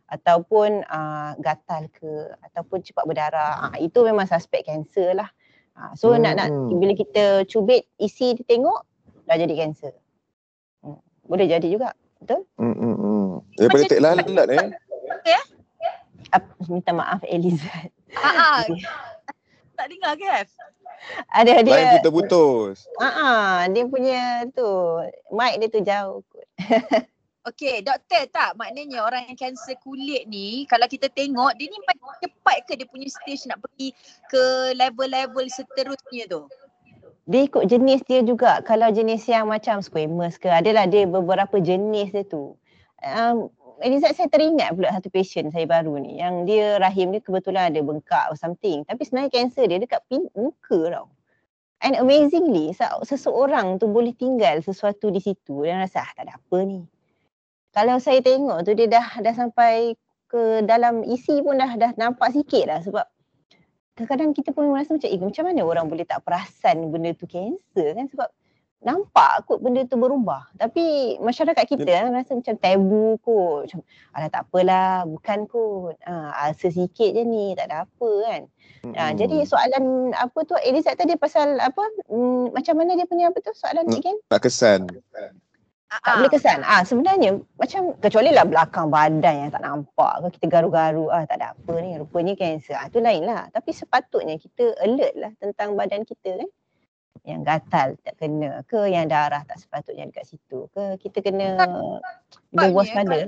ataupun 0.07 0.87
uh, 0.87 1.35
gatal 1.43 1.91
ke 1.91 2.31
ataupun 2.47 2.83
cepat 2.83 3.05
berdarah. 3.07 3.71
Uh, 3.71 3.77
itu 3.83 3.99
memang 4.07 4.27
suspek 4.27 4.67
kanser 4.67 5.19
lah. 5.19 5.31
Uh, 5.77 5.93
so 5.93 6.15
hmm. 6.15 6.23
nak 6.23 6.35
nak 6.39 6.49
Hmm. 6.49 6.79
bila 6.79 6.93
kita 6.95 7.45
cubit 7.51 7.85
isi 7.99 8.39
dia 8.39 8.47
tengok 8.47 8.81
dah 9.27 9.37
jadi 9.37 9.55
kanser. 9.55 9.95
Hmm. 10.81 11.03
Boleh 11.27 11.51
jadi 11.51 11.67
juga. 11.67 11.91
Betul? 12.17 12.49
Mm-mm. 12.57 13.45
Daripada 13.61 13.83
Macam- 13.85 13.93
tak 13.93 14.01
lalat 14.01 14.49
eh. 14.57 14.67
Ap, 16.35 16.43
minta 16.67 16.91
maaf 16.91 17.23
Elizad. 17.23 17.93
Ah, 18.19 18.67
tak 19.79 19.87
dengar 19.93 20.19
ke? 20.19 20.27
Ada 21.31 21.63
dia. 21.63 21.71
Lain 21.77 21.89
kita 22.01 22.09
putus. 22.11 22.89
Ah, 22.99 23.07
uh 23.07 23.57
dia 23.71 23.85
punya 23.87 24.43
tu 24.51 24.67
mic 25.31 25.61
dia 25.61 25.69
tu 25.71 25.81
jauh 25.85 26.25
kot. 26.27 26.47
Okey, 27.47 27.79
doktor 27.87 28.27
tak 28.35 28.59
maknanya 28.59 29.07
orang 29.07 29.31
yang 29.31 29.39
kanser 29.39 29.79
kulit 29.79 30.27
ni 30.27 30.67
kalau 30.67 30.91
kita 30.91 31.07
tengok 31.07 31.55
dia 31.55 31.71
ni 31.71 31.79
macam 31.87 32.11
cepat 32.19 32.67
ke 32.67 32.75
dia 32.75 32.91
punya 32.91 33.07
stage 33.07 33.47
nak 33.47 33.63
pergi 33.63 33.95
ke 34.27 34.75
level-level 34.75 35.47
seterusnya 35.47 36.27
tu? 36.27 36.51
Dia 37.31 37.47
ikut 37.47 37.71
jenis 37.71 38.03
dia 38.03 38.27
juga. 38.27 38.59
Kalau 38.67 38.91
jenis 38.91 39.23
yang 39.31 39.47
macam 39.47 39.79
squamous 39.79 40.43
ke, 40.43 40.51
adalah 40.51 40.91
dia 40.91 41.07
beberapa 41.07 41.63
jenis 41.63 42.11
dia 42.11 42.27
tu. 42.27 42.59
Um, 42.99 43.47
Elizad 43.79 44.19
saya 44.19 44.27
teringat 44.27 44.75
pula 44.75 44.91
satu 44.91 45.07
patient 45.07 45.55
saya 45.55 45.69
baru 45.69 46.01
ni 46.03 46.17
yang 46.17 46.49
dia 46.49 46.83
rahim 46.83 47.15
dia 47.15 47.23
kebetulan 47.23 47.71
ada 47.71 47.79
bengkak 47.79 48.27
or 48.27 48.35
something. 48.35 48.83
Tapi 48.91 49.07
sebenarnya 49.07 49.31
kanser 49.31 49.71
dia 49.71 49.79
dekat 49.79 50.03
pin, 50.11 50.27
muka 50.35 50.81
tau. 50.91 51.07
And 51.79 51.95
amazingly 51.95 52.75
se- 52.75 53.05
seseorang 53.07 53.79
tu 53.79 53.87
boleh 53.87 54.17
tinggal 54.17 54.65
sesuatu 54.65 55.15
di 55.15 55.23
situ 55.23 55.63
dan 55.63 55.85
rasa 55.85 56.03
ah 56.03 56.11
tak 56.11 56.27
ada 56.27 56.41
apa 56.41 56.59
ni. 56.67 56.83
Kalau 57.77 58.01
saya 58.01 58.25
tengok 58.25 58.65
tu 58.65 58.73
dia 58.73 58.89
dah 58.89 59.21
dah 59.21 59.35
sampai 59.37 59.93
ke 60.33 60.65
dalam 60.65 61.05
isi 61.05 61.45
pun 61.45 61.61
dah 61.61 61.77
dah 61.77 61.93
nampak 62.01 62.33
sikit 62.33 62.65
dah 62.73 62.81
sebab 62.81 63.05
kadang-kadang 63.93 64.33
kita 64.33 64.57
pun 64.57 64.73
rasa 64.73 64.97
macam 64.97 65.09
eh 65.13 65.21
macam 65.21 65.45
mana 65.45 65.61
orang 65.61 65.87
boleh 65.93 66.09
tak 66.09 66.25
perasan 66.25 66.89
benda 66.89 67.13
tu 67.13 67.29
kanser 67.29 67.93
kan 67.93 68.09
sebab 68.09 68.29
nampak 68.85 69.49
kot 69.49 69.59
benda 69.65 69.83
tu 69.89 69.97
berubah. 69.97 70.47
Tapi 70.55 71.17
masyarakat 71.19 71.65
kita 71.65 71.89
yeah. 71.89 72.13
rasa 72.13 72.37
macam 72.37 72.55
tabu 72.61 73.17
kot. 73.25 73.67
Macam 73.67 73.81
alah 74.15 74.31
tak 74.31 74.43
apalah, 74.47 75.03
bukan 75.09 75.39
kot. 75.51 75.97
Ha, 76.05 76.53
asa 76.53 76.69
sikit 76.69 77.11
je 77.17 77.23
ni, 77.25 77.57
tak 77.59 77.73
ada 77.73 77.89
apa 77.89 78.11
kan. 78.29 78.43
Mm-hmm. 78.87 78.95
Ha, 78.95 79.11
jadi 79.17 79.37
soalan 79.43 80.15
apa 80.15 80.39
tu 80.47 80.55
Elizad 80.63 80.95
tadi 80.95 81.17
pasal 81.17 81.57
apa 81.59 81.83
mm, 82.07 82.55
macam 82.55 82.75
mana 82.79 82.95
dia 82.95 83.09
punya 83.09 83.33
apa 83.33 83.43
tu 83.43 83.51
soalan 83.57 83.89
mm, 83.89 83.97
again? 83.97 84.19
Tak 84.29 84.47
kesan. 84.47 84.87
Tak 85.87 86.03
uh 86.03 86.15
boleh 86.19 86.33
kesan. 86.35 86.67
Ah 86.67 86.83
sebenarnya 86.83 87.39
macam 87.55 87.95
kecuali 88.03 88.35
lah 88.35 88.43
belakang 88.43 88.91
badan 88.91 89.47
yang 89.47 89.51
tak 89.55 89.63
nampak 89.63 90.19
ke 90.27 90.39
kita 90.39 90.59
garu-garu 90.59 91.07
ah 91.15 91.23
tak 91.23 91.39
ada 91.39 91.55
apa 91.55 91.73
ni 91.79 91.95
rupanya 91.95 92.35
kanser. 92.35 92.75
Ah 92.75 92.91
tu 92.91 92.99
lain 92.99 93.23
lah. 93.23 93.47
Tapi 93.55 93.71
sepatutnya 93.71 94.35
kita 94.35 94.75
alert 94.83 95.15
lah 95.15 95.31
tentang 95.39 95.79
badan 95.79 96.03
kita 96.03 96.43
kan 96.43 96.51
yang 97.27 97.43
gatal 97.43 97.99
tak 98.07 98.15
kena 98.23 98.63
ke 98.71 98.87
yang 98.87 99.11
darah 99.11 99.43
tak 99.43 99.59
sepatutnya 99.59 100.07
dekat 100.07 100.31
situ 100.31 100.71
ke 100.71 100.95
kita 101.03 101.19
kena 101.27 101.59
berwaspada 102.55 103.27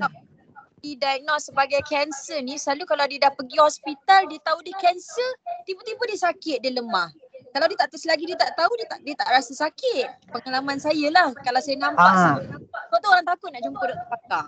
didiagnose 0.79 1.50
sebagai 1.50 1.83
kanser 1.83 2.38
ni 2.47 2.55
selalu 2.55 2.87
kalau 2.87 3.11
dia 3.11 3.27
dah 3.27 3.35
pergi 3.35 3.59
hospital 3.59 4.31
dia 4.31 4.38
tahu 4.47 4.62
dia 4.62 4.79
kanser 4.79 5.31
tiba-tiba 5.67 6.03
dia 6.15 6.19
sakit 6.31 6.59
dia 6.62 6.79
lemah 6.79 7.11
kalau 7.59 7.75
dia 7.75 7.79
tak 7.83 7.91
terselagi 7.91 8.25
dia 8.31 8.38
tak 8.38 8.55
tahu 8.55 8.71
dia 8.79 8.87
tak 8.87 9.03
dia 9.03 9.15
tak 9.19 9.35
rasa 9.35 9.50
sakit 9.50 10.31
pengalaman 10.31 10.79
saya 10.79 11.11
lah 11.11 11.35
kalau 11.43 11.59
saya 11.59 11.75
nampak 11.75 12.07
ah. 12.07 12.38
kau 12.87 12.99
tu 13.03 13.11
orang 13.11 13.27
takut 13.27 13.50
nak 13.50 13.67
jumpa 13.67 13.83
doktor 13.83 14.07
pakar 14.07 14.47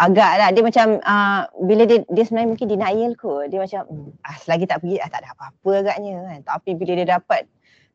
agak 0.00 0.32
lah 0.40 0.48
dia 0.48 0.62
macam 0.64 0.86
uh, 1.04 1.40
bila 1.68 1.84
dia 1.84 2.00
dia 2.08 2.24
sebenarnya 2.24 2.48
mungkin 2.56 2.68
denial 2.72 3.12
kot 3.20 3.52
dia 3.52 3.60
macam 3.60 3.84
ah, 4.24 4.36
selagi 4.40 4.64
tak 4.64 4.80
pergi 4.80 4.96
ah, 5.04 5.08
tak 5.12 5.20
ada 5.20 5.36
apa-apa 5.36 5.70
agaknya 5.84 6.16
kan 6.24 6.40
tapi 6.48 6.72
bila 6.80 6.96
dia 6.96 7.20
dapat 7.20 7.44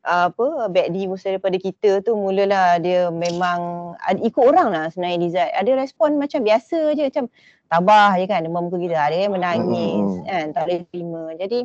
apa 0.06 0.70
bad 0.70 0.94
news 0.94 1.18
daripada 1.26 1.58
kita 1.58 1.98
tu 2.06 2.14
mulalah 2.14 2.78
dia 2.78 3.10
memang 3.10 3.92
ada, 3.98 4.22
ikut 4.22 4.38
orang 4.38 4.70
lah 4.70 4.86
sebenarnya 4.94 5.18
Lizard. 5.18 5.50
Ada 5.50 5.70
respon 5.74 6.14
macam 6.14 6.46
biasa 6.46 6.94
je 6.94 7.10
macam 7.10 7.26
tabah 7.66 8.14
je 8.14 8.30
kan 8.30 8.46
demam 8.46 8.70
muka 8.70 8.78
kita. 8.78 8.94
Ada 8.94 9.26
yang 9.26 9.34
menangis 9.34 10.22
hmm. 10.22 10.26
kan 10.30 10.46
tak 10.54 10.62
boleh 10.62 10.80
terima. 10.94 11.22
Jadi 11.34 11.58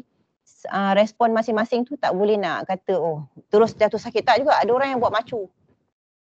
uh, 0.69 0.93
respon 0.97 1.33
masing-masing 1.33 1.87
tu 1.87 1.97
tak 1.97 2.13
boleh 2.15 2.37
nak 2.37 2.67
kata 2.67 2.95
oh 2.97 3.25
terus 3.51 3.75
jatuh 3.75 3.99
sakit. 3.99 4.23
Tak 4.23 4.43
juga 4.43 4.57
ada 4.57 4.71
orang 4.71 4.95
yang 4.95 4.99
buat 4.99 5.13
macu. 5.13 5.49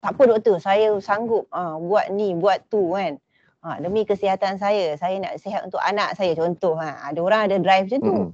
Tak 0.03 0.13
apa 0.13 0.23
doktor 0.37 0.61
saya 0.61 0.93
sanggup 1.01 1.49
uh, 1.49 1.79
buat 1.81 2.13
ni 2.13 2.33
buat 2.37 2.63
tu 2.69 2.93
kan. 2.93 3.17
Ha, 3.65 3.81
demi 3.81 4.05
kesihatan 4.05 4.61
saya, 4.61 4.93
saya 4.93 5.17
nak 5.17 5.41
sihat 5.41 5.65
untuk 5.65 5.81
anak 5.81 6.13
saya 6.13 6.37
contoh. 6.37 6.77
Ha. 6.77 7.09
Ada 7.09 7.17
orang 7.17 7.41
ada 7.49 7.57
drive 7.57 7.89
macam 7.89 8.01
tu. 8.05 8.13
Hmm 8.13 8.29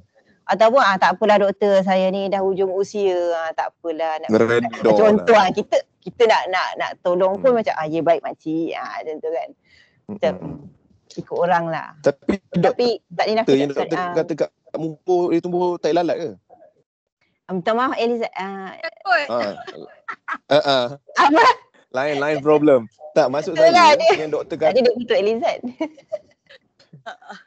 ataupun 0.51 0.81
ah 0.83 0.97
tak 1.00 1.15
apalah 1.15 1.38
doktor 1.39 1.79
saya 1.85 2.11
ni 2.11 2.27
dah 2.27 2.43
hujung 2.43 2.75
usia 2.75 3.15
ah 3.38 3.50
tak 3.55 3.71
apalah 3.71 4.19
nak 4.19 4.29
Meredor 4.35 4.93
contoh 4.97 5.38
lah. 5.38 5.47
kita 5.53 5.79
kita 6.03 6.23
nak 6.27 6.43
nak 6.51 6.67
nak 6.75 6.91
tolong 7.05 7.39
pun 7.39 7.53
hmm. 7.53 7.57
macam 7.63 7.73
ah 7.79 7.88
ya 7.88 8.01
baik 8.03 8.19
makcik 8.19 8.75
ah 8.75 9.00
macam 9.00 9.15
tu 9.21 9.29
kan 9.31 9.50
macam 10.11 10.33
hmm. 10.35 10.57
Ikut 11.17 11.37
orang 11.37 11.67
lah 11.71 11.87
tapi 12.03 12.39
tapi 12.55 12.87
tak 13.11 13.25
ni 13.27 13.33
nak 13.35 13.45
yang 13.49 13.71
doktor 13.71 13.97
ah. 13.97 14.13
kata 14.15 14.33
kat 14.45 14.49
mumpur 14.77 15.35
dia 15.35 15.39
tumbuh 15.43 15.75
tak 15.81 15.91
lalat 15.95 16.17
ke 16.17 16.29
ah, 17.47 17.51
minta 17.51 17.71
maaf 17.75 17.93
Eliza 17.99 18.29
ah 18.37 18.71
uh, 19.27 19.53
uh, 20.47 20.55
uh. 20.55 20.85
apa 21.19 21.43
lain 21.91 22.15
lain 22.23 22.37
problem 22.39 22.87
tak 23.11 23.27
maksud 23.27 23.59
saya 23.59 23.71
lah 23.75 23.95
yang 24.15 24.31
doktor 24.31 24.55
kata 24.55 24.71
tadi 24.71 24.81
doktor 24.87 25.17
Eliza 25.19 25.51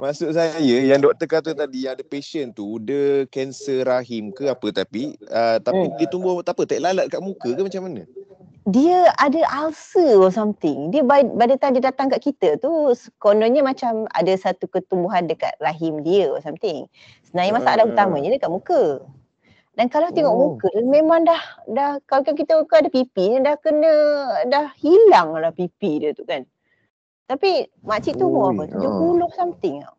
Maksud 0.03 0.35
saya 0.35 0.59
yang 0.59 0.99
doktor 0.99 1.31
kata 1.31 1.51
tadi 1.55 1.87
ada 1.87 2.03
patient 2.03 2.51
tu 2.59 2.83
dia 2.83 3.23
kanser 3.31 3.87
rahim 3.87 4.35
ke 4.35 4.51
apa 4.51 4.75
tapi 4.75 5.15
uh, 5.31 5.63
tapi 5.63 5.85
hmm. 5.87 5.95
dia 5.95 6.07
tumbuh 6.11 6.43
tak 6.43 6.59
apa 6.59 6.67
tak 6.67 6.83
lalat 6.83 7.07
kat 7.07 7.23
muka 7.23 7.55
ke 7.55 7.63
macam 7.63 7.87
mana? 7.87 8.03
Dia 8.65 9.13
ada 9.21 9.45
ulcer 9.61 10.17
or 10.17 10.33
something. 10.33 10.89
Dia 10.89 11.05
by, 11.05 11.21
by 11.37 11.45
the 11.45 11.61
time 11.61 11.77
dia 11.77 11.85
datang 11.85 12.09
kat 12.09 12.25
kita 12.25 12.57
tu 12.57 12.97
kononnya 13.21 13.61
macam 13.61 14.09
ada 14.17 14.33
satu 14.41 14.65
ketumbuhan 14.73 15.29
dekat 15.29 15.53
rahim 15.61 16.01
dia 16.01 16.33
or 16.33 16.41
something. 16.41 16.89
Sebenarnya 17.29 17.53
masalah 17.61 17.85
uh. 17.85 17.93
utamanya 17.93 18.33
dekat 18.33 18.49
muka. 18.49 19.05
Dan 19.75 19.91
kalau 19.91 20.09
tengok 20.15 20.33
oh. 20.33 20.41
muka 20.57 20.71
memang 20.87 21.27
dah 21.27 21.43
dah 21.67 21.91
kalau 22.09 22.25
kita 22.25 22.57
muka 22.57 22.81
ada 22.81 22.89
pipi 22.89 23.37
dah 23.43 23.59
kena 23.59 23.93
dah 24.49 24.71
hilang 24.81 25.35
lah 25.37 25.53
pipi 25.53 26.01
dia 26.01 26.17
tu 26.17 26.25
kan. 26.25 26.49
Tapi 27.29 27.69
makcik 27.85 28.17
tu 28.17 28.33
umur 28.33 28.53
apa? 28.55 28.65
70 28.81 28.81
oh. 28.81 29.29
something 29.37 29.85
tau. 29.85 29.97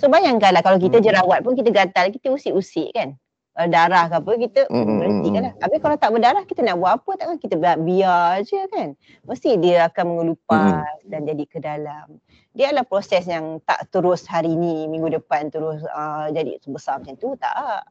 So 0.00 0.08
bayangkanlah 0.08 0.64
kalau 0.64 0.80
kita 0.80 0.98
hmm. 0.98 1.04
jerawat 1.04 1.38
pun 1.44 1.52
kita 1.52 1.68
gatal, 1.68 2.08
kita 2.10 2.32
usik-usik 2.32 2.90
kan. 2.96 3.16
Kalau 3.56 3.72
darah 3.72 4.04
ke 4.12 4.14
apa, 4.20 4.30
kita 4.36 4.60
hmm. 4.68 4.96
berhenti 5.00 5.28
kan 5.32 5.42
lah. 5.48 5.54
Tapi 5.56 5.76
kalau 5.80 5.96
tak 5.96 6.10
berdarah, 6.12 6.44
kita 6.44 6.60
nak 6.60 6.76
buat 6.76 6.92
apa? 7.00 7.10
Takkan 7.16 7.38
kita 7.40 7.56
biar 7.56 8.44
je 8.44 8.60
kan. 8.68 8.92
Mesti 9.24 9.50
dia 9.56 9.88
akan 9.88 10.04
mengelupas 10.12 10.84
hmm. 11.00 11.08
dan 11.08 11.20
jadi 11.24 11.44
ke 11.48 11.58
dalam. 11.64 12.20
Dia 12.52 12.68
adalah 12.68 12.84
proses 12.84 13.24
yang 13.24 13.56
tak 13.64 13.88
terus 13.88 14.28
hari 14.28 14.52
ni, 14.52 14.84
minggu 14.92 15.08
depan 15.08 15.48
terus 15.48 15.80
uh, 15.88 16.28
jadi 16.28 16.60
sebesar 16.60 17.00
macam 17.00 17.16
tu. 17.16 17.32
Tak. 17.40 17.88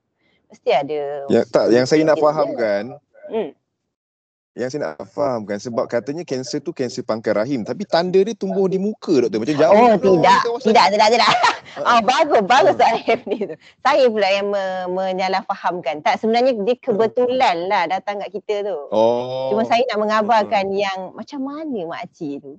Mesti 0.53 0.69
ada. 0.69 1.01
Ya, 1.33 1.41
tak, 1.49 1.73
yang 1.73 1.89
saya 1.89 2.05
nak 2.05 2.21
fahamkan, 2.21 3.01
hmm 3.33 3.64
yang 4.55 4.71
saya 4.71 4.81
nak 4.87 5.03
faham 5.11 5.43
kan 5.43 5.59
sebab 5.59 5.83
katanya 5.91 6.23
kanser 6.23 6.63
tu 6.63 6.71
kanser 6.71 7.03
pangkal 7.03 7.35
rahim 7.35 7.67
tapi 7.67 7.83
tanda 7.83 8.15
dia 8.23 8.31
tumbuh 8.31 8.71
di 8.71 8.79
muka 8.79 9.27
doktor. 9.27 9.43
Macam 9.43 9.55
jauh 9.59 9.75
oh 9.75 9.93
tidak. 9.99 10.39
Tidak 10.63 10.85
tidak 10.95 11.09
tidak. 11.11 11.31
Ah 11.75 11.99
oh, 11.99 12.07
bagus 12.07 12.39
bagus 12.47 12.79
uh. 12.79 13.19
ni 13.27 13.51
tu. 13.51 13.55
Saya 13.83 14.07
pula 14.07 14.31
yang 14.31 14.47
me- 14.47 14.87
menyalahfahamkan 14.95 15.99
tak 16.07 16.23
sebenarnya 16.23 16.55
dia 16.63 16.79
kebetulan 16.79 17.67
lah 17.67 17.83
datang 17.91 18.23
kat 18.23 18.31
kita 18.31 18.63
tu. 18.63 18.79
Oh. 18.95 19.51
Cuma 19.51 19.67
saya 19.67 19.83
nak 19.91 19.99
mengabarkan 19.99 20.71
uh. 20.71 20.77
yang 20.79 20.99
macam 21.11 21.43
mana 21.43 21.99
makcik 21.99 22.39
tu. 22.39 22.55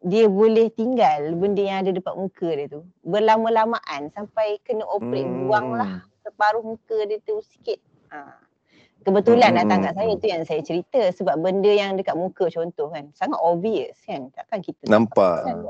Dia 0.00 0.32
boleh 0.32 0.72
tinggal 0.72 1.36
benda 1.36 1.60
yang 1.60 1.84
ada 1.84 1.92
dekat 1.92 2.16
muka 2.16 2.48
dia 2.56 2.72
tu. 2.72 2.88
Berlama-lamaan 3.04 4.08
sampai 4.16 4.56
kena 4.64 4.88
operate 4.88 5.28
hmm. 5.28 5.44
buang 5.44 5.68
lah 5.76 6.00
separuh 6.24 6.64
muka 6.64 7.04
dia 7.04 7.20
tu 7.20 7.36
sikit. 7.52 7.78
Ha. 8.08 8.41
Kebetulan 9.02 9.50
hmm. 9.52 9.58
datang 9.62 9.78
kat 9.82 9.94
saya 9.98 10.12
tu 10.14 10.26
yang 10.30 10.42
saya 10.46 10.60
cerita 10.62 11.00
sebab 11.10 11.34
benda 11.42 11.70
yang 11.70 11.98
dekat 11.98 12.14
muka 12.14 12.46
contoh 12.48 12.88
kan 12.94 13.10
sangat 13.18 13.38
obvious 13.42 13.98
kan 14.06 14.30
takkan 14.30 14.62
kita 14.62 14.82
nampak. 14.86 15.42
Kan? 15.42 15.66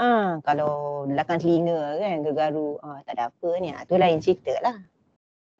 Ha, 0.00 0.40
kalau 0.40 1.04
belakang 1.04 1.44
telinga 1.44 2.00
kan 2.00 2.24
gegaru 2.24 2.80
ah 2.80 3.04
tak 3.04 3.20
ada 3.20 3.28
apa 3.28 3.48
ni 3.60 3.68
ah 3.68 3.84
tu 3.84 4.00
lain 4.00 4.18
cerita 4.24 4.56
lah. 4.64 4.76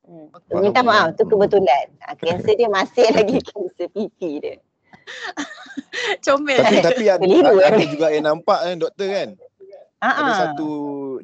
Hmm. 0.08 0.32
Minta 0.64 0.80
maaf 0.80 1.12
tu 1.20 1.28
kebetulan. 1.28 1.92
Ha, 2.02 2.16
kanser 2.16 2.56
dia 2.56 2.72
masih 2.72 3.06
lagi 3.20 3.38
kanser 3.44 3.88
pipi 3.92 4.40
dia. 4.40 4.56
Comel. 6.24 6.62
Tapi, 6.62 6.80
tapi 6.80 7.04
ada, 7.10 7.24
ada 7.68 7.84
juga 7.84 8.06
yang 8.08 8.24
nampak 8.24 8.58
kan 8.64 8.76
doktor 8.80 9.08
kan. 9.12 9.28
Uh-huh. 10.00 10.16
Ada 10.16 10.32
satu 10.32 10.70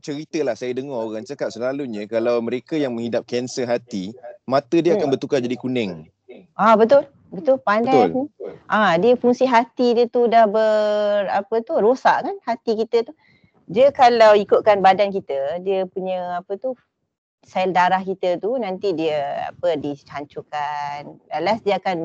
cerita 0.05 0.45
lah 0.45 0.53
saya 0.53 0.77
dengar 0.77 1.01
orang 1.01 1.25
cakap 1.25 1.49
selalunya 1.49 2.05
kalau 2.05 2.45
mereka 2.45 2.77
yang 2.77 2.93
mengidap 2.93 3.25
kanser 3.25 3.65
hati, 3.65 4.13
mata 4.45 4.77
dia 4.85 4.93
hmm. 4.93 5.01
akan 5.01 5.09
bertukar 5.17 5.41
jadi 5.41 5.57
kuning. 5.57 6.13
Ah 6.53 6.77
betul. 6.77 7.09
Betul 7.33 7.57
pandai. 7.57 8.13
Betul. 8.13 8.29
Ah 8.69 9.01
dia 9.01 9.17
fungsi 9.17 9.49
hati 9.49 9.97
dia 9.97 10.07
tu 10.13 10.29
dah 10.29 10.45
ber 10.45 11.25
apa 11.33 11.65
tu 11.65 11.73
rosak 11.81 12.29
kan 12.29 12.37
hati 12.45 12.77
kita 12.85 13.09
tu. 13.09 13.17
Dia 13.67 13.91
kalau 13.91 14.37
ikutkan 14.39 14.79
badan 14.79 15.11
kita, 15.11 15.59
dia 15.65 15.89
punya 15.91 16.45
apa 16.45 16.55
tu 16.55 16.79
sel 17.43 17.75
darah 17.75 18.03
kita 18.03 18.39
tu 18.39 18.55
nanti 18.61 18.93
dia 18.93 19.51
apa 19.57 19.75
dihancurkan. 19.75 21.17
Last 21.41 21.65
dia 21.65 21.81
akan 21.81 21.99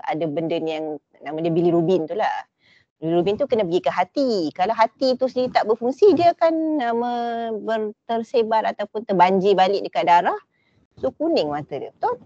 ada 0.00 0.24
benda 0.24 0.56
ni 0.56 0.72
yang 0.72 0.98
nama 1.22 1.38
dia 1.38 1.52
bilirubin 1.52 2.08
tu 2.08 2.16
lah. 2.16 2.32
Bilirubin 3.04 3.36
tu 3.36 3.44
kena 3.44 3.68
pergi 3.68 3.84
ke 3.84 3.92
hati. 3.92 4.30
Kalau 4.56 4.72
hati 4.72 5.12
tu 5.20 5.28
sendiri 5.28 5.52
tak 5.52 5.68
berfungsi, 5.68 6.16
dia 6.16 6.32
akan 6.32 6.54
uh, 6.80 7.92
tersebar 8.08 8.64
ataupun 8.64 9.04
terbanjir 9.04 9.52
balik 9.52 9.84
dekat 9.84 10.08
darah. 10.08 10.40
So 10.96 11.12
kuning 11.12 11.52
mata 11.52 11.76
dia. 11.76 11.92
Betul? 11.92 12.24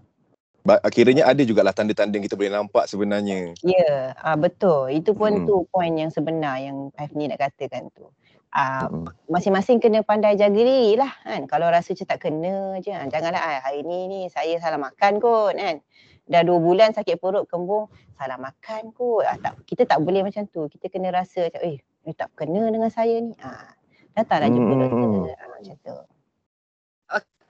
Akhirnya 0.79 1.27
ada 1.27 1.43
jugalah 1.43 1.75
tanda-tanda 1.75 2.15
yang 2.15 2.23
kita 2.23 2.39
boleh 2.39 2.55
nampak 2.55 2.87
sebenarnya. 2.87 3.59
Ya, 3.59 3.75
yeah, 3.75 3.99
uh, 4.23 4.39
betul. 4.39 4.87
Itu 4.87 5.11
pun 5.19 5.43
hmm. 5.43 5.47
tu 5.51 5.67
poin 5.67 5.91
yang 5.91 6.15
sebenar 6.15 6.63
yang 6.63 6.95
Fahmi 6.95 7.27
nak 7.27 7.43
katakan 7.43 7.91
tu. 7.91 8.07
Uh, 8.55 8.87
hmm. 8.87 9.05
Masing-masing 9.27 9.83
kena 9.83 9.99
pandai 9.99 10.39
jaga 10.39 10.55
diri 10.55 10.95
lah 10.95 11.11
kan. 11.27 11.43
Kalau 11.43 11.67
rasa 11.67 11.91
macam 11.91 12.07
tak 12.07 12.19
kena 12.23 12.79
je. 12.79 12.95
Janganlah 12.95 13.43
ah, 13.43 13.59
hari 13.67 13.83
ni 13.83 14.07
ni 14.07 14.19
saya 14.31 14.55
salah 14.63 14.79
makan 14.79 15.19
kot 15.19 15.59
kan 15.59 15.83
dah 16.29 16.45
dua 16.45 16.61
bulan 16.61 16.93
sakit 16.93 17.17
perut 17.17 17.49
kembung 17.49 17.89
salah 18.15 18.37
makan 18.37 18.93
kot. 18.93 19.25
Ah, 19.25 19.35
tak, 19.41 19.65
kita 19.65 19.89
tak 19.89 19.99
boleh 20.05 20.21
macam 20.21 20.45
tu. 20.45 20.69
Kita 20.69 20.87
kena 20.87 21.09
rasa 21.09 21.49
macam 21.49 21.61
eh 21.65 21.81
ni 22.05 22.11
tak 22.13 22.29
kena 22.37 22.69
dengan 22.69 22.87
saya 22.93 23.17
ni. 23.17 23.33
Ah 23.41 23.79
datanglah 24.19 24.49
jumpa 24.51 24.73
hmm. 24.73 24.81
doktor 24.83 25.35
ah, 25.39 25.47
macam 25.55 25.75
tu. 25.79 25.97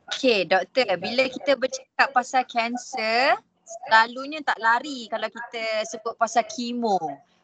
Okay 0.09 0.41
doktor 0.45 0.89
bila 0.97 1.23
kita 1.29 1.53
bercakap 1.53 2.09
pasal 2.11 2.43
kanser 2.49 3.37
selalunya 3.63 4.41
tak 4.41 4.57
lari 4.57 5.05
kalau 5.09 5.29
kita 5.29 5.85
sebut 5.85 6.17
pasal 6.17 6.45
kemo. 6.49 6.97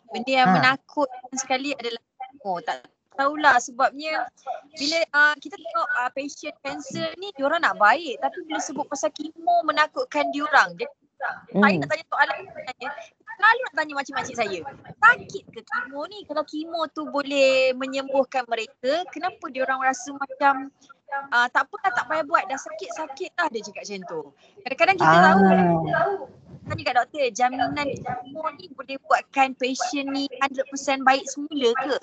Benda 0.09 0.31
yang 0.31 0.49
ha. 0.49 0.55
menakutkan 0.57 1.33
sekali 1.37 1.73
adalah 1.77 2.01
kemo. 2.01 2.61
Tak 2.65 2.85
tahulah 3.15 3.61
sebabnya 3.61 4.27
bila 4.75 4.99
uh, 5.13 5.35
kita 5.37 5.55
tengok 5.55 5.89
uh, 5.93 6.09
patient 6.11 6.55
cancer 6.65 7.07
ni 7.21 7.29
diorang 7.37 7.61
nak 7.61 7.77
baik. 7.77 8.17
Tapi 8.17 8.37
bila 8.49 8.59
sebut 8.61 8.85
pasal 8.89 9.13
kemo 9.13 9.61
menakutkan 9.65 10.33
diorang. 10.33 10.73
Jadi 10.73 10.89
hmm. 11.53 11.61
saya 11.61 11.75
nak 11.81 11.89
tanya 11.91 12.05
soalan 12.11 12.37
sebenarnya 12.47 12.89
selalu 13.35 13.59
nak 13.61 13.73
tanya 13.75 13.93
makcik-makcik 13.99 14.35
saya. 14.35 14.59
Sakit 14.97 15.43
ke 15.51 15.61
kemo 15.61 16.01
ni? 16.07 16.19
Kalau 16.25 16.43
kemo 16.47 16.81
tu 16.95 17.03
boleh 17.11 17.75
menyembuhkan 17.75 18.47
mereka, 18.47 19.03
kenapa 19.11 19.45
diorang 19.51 19.83
rasa 19.83 20.15
macam 20.15 20.71
uh, 21.31 21.47
tak 21.51 21.67
apa 21.67 21.75
tak 21.93 22.05
payah 22.07 22.25
buat 22.25 22.43
dah 22.47 22.59
sakit-sakit 22.59 23.31
lah 23.37 23.47
dia 23.51 23.61
cakap 23.61 23.83
macam 23.85 24.01
tu. 24.07 24.21
Kadang-kadang 24.63 24.97
kita 24.97 25.15
ah. 25.15 25.23
tahu 25.23 25.39
tadi 26.65 26.81
kat 26.81 26.95
doktor 26.97 27.25
jaminan 27.29 27.87
kemo 27.93 28.45
ni 28.57 28.65
boleh 28.73 28.97
buatkan 29.05 29.53
patient 29.59 30.07
ni 30.09 30.25
100% 30.41 31.05
baik 31.05 31.23
semula 31.29 31.69
ke? 31.77 31.95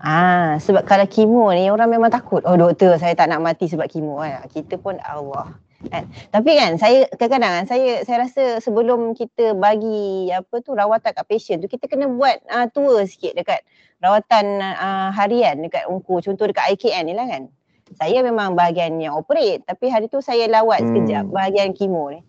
Ah, 0.00 0.56
sebab 0.58 0.88
kalau 0.88 1.04
kemo 1.04 1.52
ni 1.52 1.68
orang 1.68 1.92
memang 1.92 2.08
takut. 2.08 2.40
Oh 2.48 2.56
doktor 2.56 2.96
saya 2.96 3.12
tak 3.12 3.28
nak 3.28 3.44
mati 3.44 3.68
sebab 3.68 3.86
kemo 3.86 4.24
kan. 4.24 4.48
Kita 4.48 4.80
pun 4.80 4.96
Allah. 5.04 5.52
Kan? 5.90 6.04
Tapi 6.30 6.50
kan 6.54 6.78
saya 6.78 7.10
kadang-kadang 7.18 7.64
kan, 7.64 7.66
saya 7.66 8.06
saya 8.06 8.18
rasa 8.28 8.44
sebelum 8.62 9.18
kita 9.18 9.58
bagi 9.58 10.30
apa 10.30 10.62
tu 10.62 10.76
rawatan 10.78 11.10
kat 11.10 11.26
patient 11.26 11.58
tu 11.64 11.68
kita 11.70 11.90
kena 11.90 12.06
buat 12.06 12.38
uh, 12.46 12.70
tour 12.70 13.02
sikit 13.02 13.34
dekat 13.34 13.66
rawatan 13.98 14.62
uh, 14.62 15.10
harian 15.10 15.58
dekat 15.62 15.88
Ungku 15.90 16.22
contoh 16.22 16.46
dekat 16.46 16.78
IKN 16.78 17.10
ni 17.10 17.14
lah 17.18 17.26
kan. 17.26 17.50
Saya 17.98 18.24
memang 18.24 18.54
bahagian 18.54 18.96
yang 19.02 19.18
operate 19.18 19.66
tapi 19.66 19.90
hari 19.90 20.06
tu 20.06 20.22
saya 20.22 20.46
lawat 20.46 20.80
hmm. 20.82 20.88
sekejap 20.92 21.24
bahagian 21.34 21.74
kemo 21.74 22.14
ni. 22.14 22.20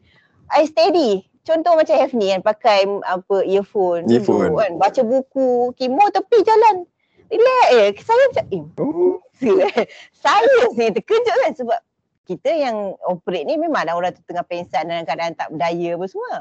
I 0.49 0.65
steady. 0.65 1.29
Contoh 1.43 1.75
macam 1.75 1.99
F 1.99 2.15
ni 2.15 2.31
kan 2.31 2.39
pakai 2.39 2.87
apa 3.03 3.43
earphone, 3.43 4.07
earphone. 4.07 4.55
kan 4.55 4.79
baca 4.79 5.01
buku, 5.03 5.75
kemo 5.75 6.07
tepi 6.07 6.39
jalan. 6.39 6.87
Relax 7.27 7.67
eh. 7.75 7.89
Saya 7.99 8.23
macam 8.31 8.45
eh. 8.47 8.63
Oh. 8.79 9.19
saya 10.23 10.55
ni 10.77 10.87
terkejut 10.93 11.35
kan 11.43 11.51
sebab 11.51 11.79
kita 12.23 12.51
yang 12.55 12.95
operate 13.03 13.43
ni 13.43 13.59
memang 13.59 13.83
ada 13.83 13.99
orang 13.99 14.15
tu 14.15 14.23
tengah 14.23 14.47
pengsan 14.47 14.87
dalam 14.87 15.03
keadaan 15.03 15.35
tak 15.35 15.51
berdaya 15.51 15.99
apa 15.99 16.05
semua. 16.07 16.35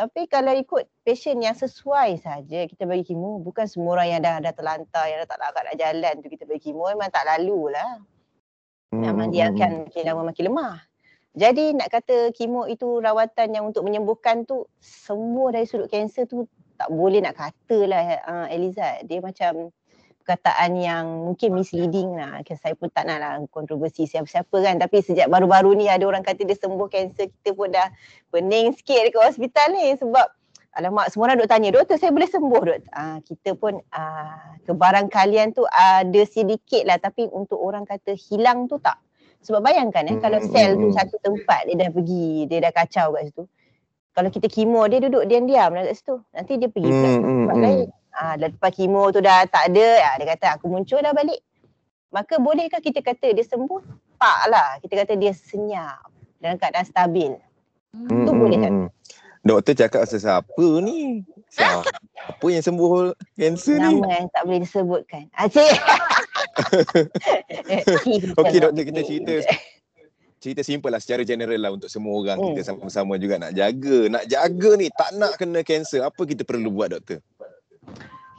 Tapi 0.00 0.24
kalau 0.32 0.56
ikut 0.56 0.88
patient 1.04 1.44
yang 1.44 1.52
sesuai 1.52 2.16
saja 2.24 2.64
kita 2.64 2.88
bagi 2.88 3.12
kemo 3.12 3.36
bukan 3.44 3.68
semua 3.68 4.00
orang 4.00 4.16
yang 4.16 4.20
dah 4.24 4.40
dah 4.40 4.54
terlantar 4.56 5.04
yang 5.12 5.20
dah 5.20 5.28
tak 5.28 5.38
larat 5.44 5.62
nak 5.68 5.76
jalan 5.76 6.14
tu 6.24 6.28
kita 6.32 6.48
bagi 6.48 6.72
kemo 6.72 6.88
memang 6.88 7.12
tak 7.12 7.28
lalu 7.28 7.76
lah. 7.76 8.00
Memang 8.96 9.28
hmm. 9.28 9.34
dia 9.36 9.44
hmm, 9.44 9.52
akan 9.54 9.70
hmm. 9.70 9.82
makin 9.84 10.02
lama 10.08 10.22
makin 10.32 10.44
lemah. 10.48 10.74
Jadi 11.30 11.64
nak 11.76 11.88
kata 11.92 12.16
kemo 12.32 12.64
itu 12.64 12.98
rawatan 12.98 13.48
yang 13.54 13.64
untuk 13.68 13.84
menyembuhkan 13.84 14.48
tu 14.48 14.64
semua 14.80 15.52
dari 15.52 15.68
sudut 15.68 15.92
kanser 15.92 16.24
tu 16.24 16.48
tak 16.80 16.88
boleh 16.88 17.20
nak 17.20 17.36
katalah 17.36 18.24
uh, 18.24 18.46
Eliza. 18.48 19.04
Dia 19.04 19.20
macam 19.20 19.68
perkataan 20.30 20.78
yang 20.78 21.26
mungkin 21.26 21.58
misleading 21.58 22.14
lah. 22.14 22.38
Saya 22.54 22.78
pun 22.78 22.86
tak 22.94 23.10
nak 23.10 23.18
lah 23.18 23.42
kontroversi 23.50 24.06
siapa-siapa 24.06 24.62
kan. 24.62 24.78
Tapi 24.78 25.02
sejak 25.02 25.26
baru-baru 25.26 25.74
ni 25.74 25.90
ada 25.90 26.06
orang 26.06 26.22
kata 26.22 26.46
dia 26.46 26.54
sembuh 26.54 26.86
kanser. 26.86 27.34
Kita 27.34 27.50
pun 27.50 27.74
dah 27.74 27.90
pening 28.30 28.70
sikit 28.78 29.10
dekat 29.10 29.34
hospital 29.34 29.74
ni. 29.74 29.90
Sebab 29.98 30.26
alamak 30.78 31.10
semua 31.10 31.34
orang 31.34 31.42
duk 31.42 31.50
tanya, 31.50 31.74
doktor 31.74 31.98
saya 31.98 32.14
boleh 32.14 32.30
sembuh 32.30 32.62
doktor? 32.62 32.94
Ah, 32.94 33.18
kita 33.26 33.58
pun 33.58 33.82
ah, 33.90 34.54
kebarangkalian 34.70 35.50
tu 35.50 35.66
ada 35.66 36.22
sedikit 36.30 36.86
lah. 36.86 37.02
Tapi 37.02 37.26
untuk 37.26 37.58
orang 37.58 37.82
kata 37.82 38.14
hilang 38.14 38.70
tu 38.70 38.78
tak. 38.78 39.02
Sebab 39.42 39.66
bayangkan 39.66 40.06
eh 40.06 40.20
kalau 40.22 40.38
hmm, 40.38 40.52
sel 40.52 40.78
tu 40.78 40.86
hmm, 40.86 40.92
hmm. 40.94 40.98
satu 41.00 41.16
tempat 41.26 41.66
dia 41.66 41.74
dah 41.74 41.90
pergi, 41.90 42.46
dia 42.46 42.62
dah 42.62 42.70
kacau 42.70 43.18
kat 43.18 43.34
situ. 43.34 43.50
Kalau 44.14 44.28
kita 44.30 44.46
kemo 44.46 44.86
dia 44.86 45.02
duduk 45.02 45.26
diam-diam 45.26 45.74
lah 45.74 45.90
kat 45.90 45.98
situ. 45.98 46.22
Nanti 46.30 46.52
dia 46.54 46.70
pergi 46.70 46.90
pula 46.94 47.10
tempat 47.18 47.56
lain. 47.58 47.88
Ah, 48.10 48.34
lepas 48.34 48.74
kemo 48.74 49.14
tu 49.14 49.22
dah 49.22 49.46
tak 49.46 49.70
ada, 49.70 49.86
ah, 50.10 50.14
dia 50.18 50.26
kata 50.34 50.58
aku 50.58 50.66
muncul 50.66 50.98
dah 50.98 51.14
balik. 51.14 51.38
Maka 52.10 52.42
bolehkah 52.42 52.82
kita 52.82 53.00
kata 53.00 53.30
dia 53.30 53.46
sembuh? 53.46 53.80
Tak 54.18 54.40
lah. 54.50 54.82
Kita 54.82 55.06
kata 55.06 55.14
dia 55.14 55.30
senyap 55.30 56.10
dalam 56.42 56.58
keadaan 56.58 56.86
stabil. 56.86 57.38
Hmm. 57.94 58.26
Tu 58.26 58.32
boleh 58.34 58.58
kan? 58.58 58.74
Doktor 59.40 59.72
cakap 59.72 60.04
pasal 60.04 60.20
siapa 60.20 60.66
ni? 60.84 61.24
Siapa 61.48 62.46
yang 62.50 62.64
sembuh 62.66 63.14
kanser 63.38 63.78
ni? 63.78 64.02
Nama 64.02 64.10
yang 64.20 64.28
tak 64.28 64.42
boleh 64.44 64.60
disebutkan. 64.60 65.22
Acik. 65.38 65.70
Okey 68.40 68.58
doktor 68.60 68.84
kita 68.84 69.00
cerita 69.06 69.34
cerita 70.42 70.62
simple 70.64 70.88
lah 70.88 71.00
secara 71.00 71.22
general 71.22 71.60
lah 71.60 71.70
untuk 71.76 71.92
semua 71.92 72.16
orang 72.16 72.38
hmm. 72.40 72.56
kita 72.56 72.72
sama-sama 72.72 73.20
juga 73.20 73.36
nak 73.36 73.52
jaga 73.52 74.08
nak 74.08 74.24
jaga 74.24 74.70
ni 74.80 74.88
tak 74.88 75.12
nak 75.20 75.36
kena 75.36 75.60
kanser 75.60 76.00
apa 76.00 76.22
kita 76.24 76.48
perlu 76.48 76.72
buat 76.72 76.96
doktor 76.96 77.20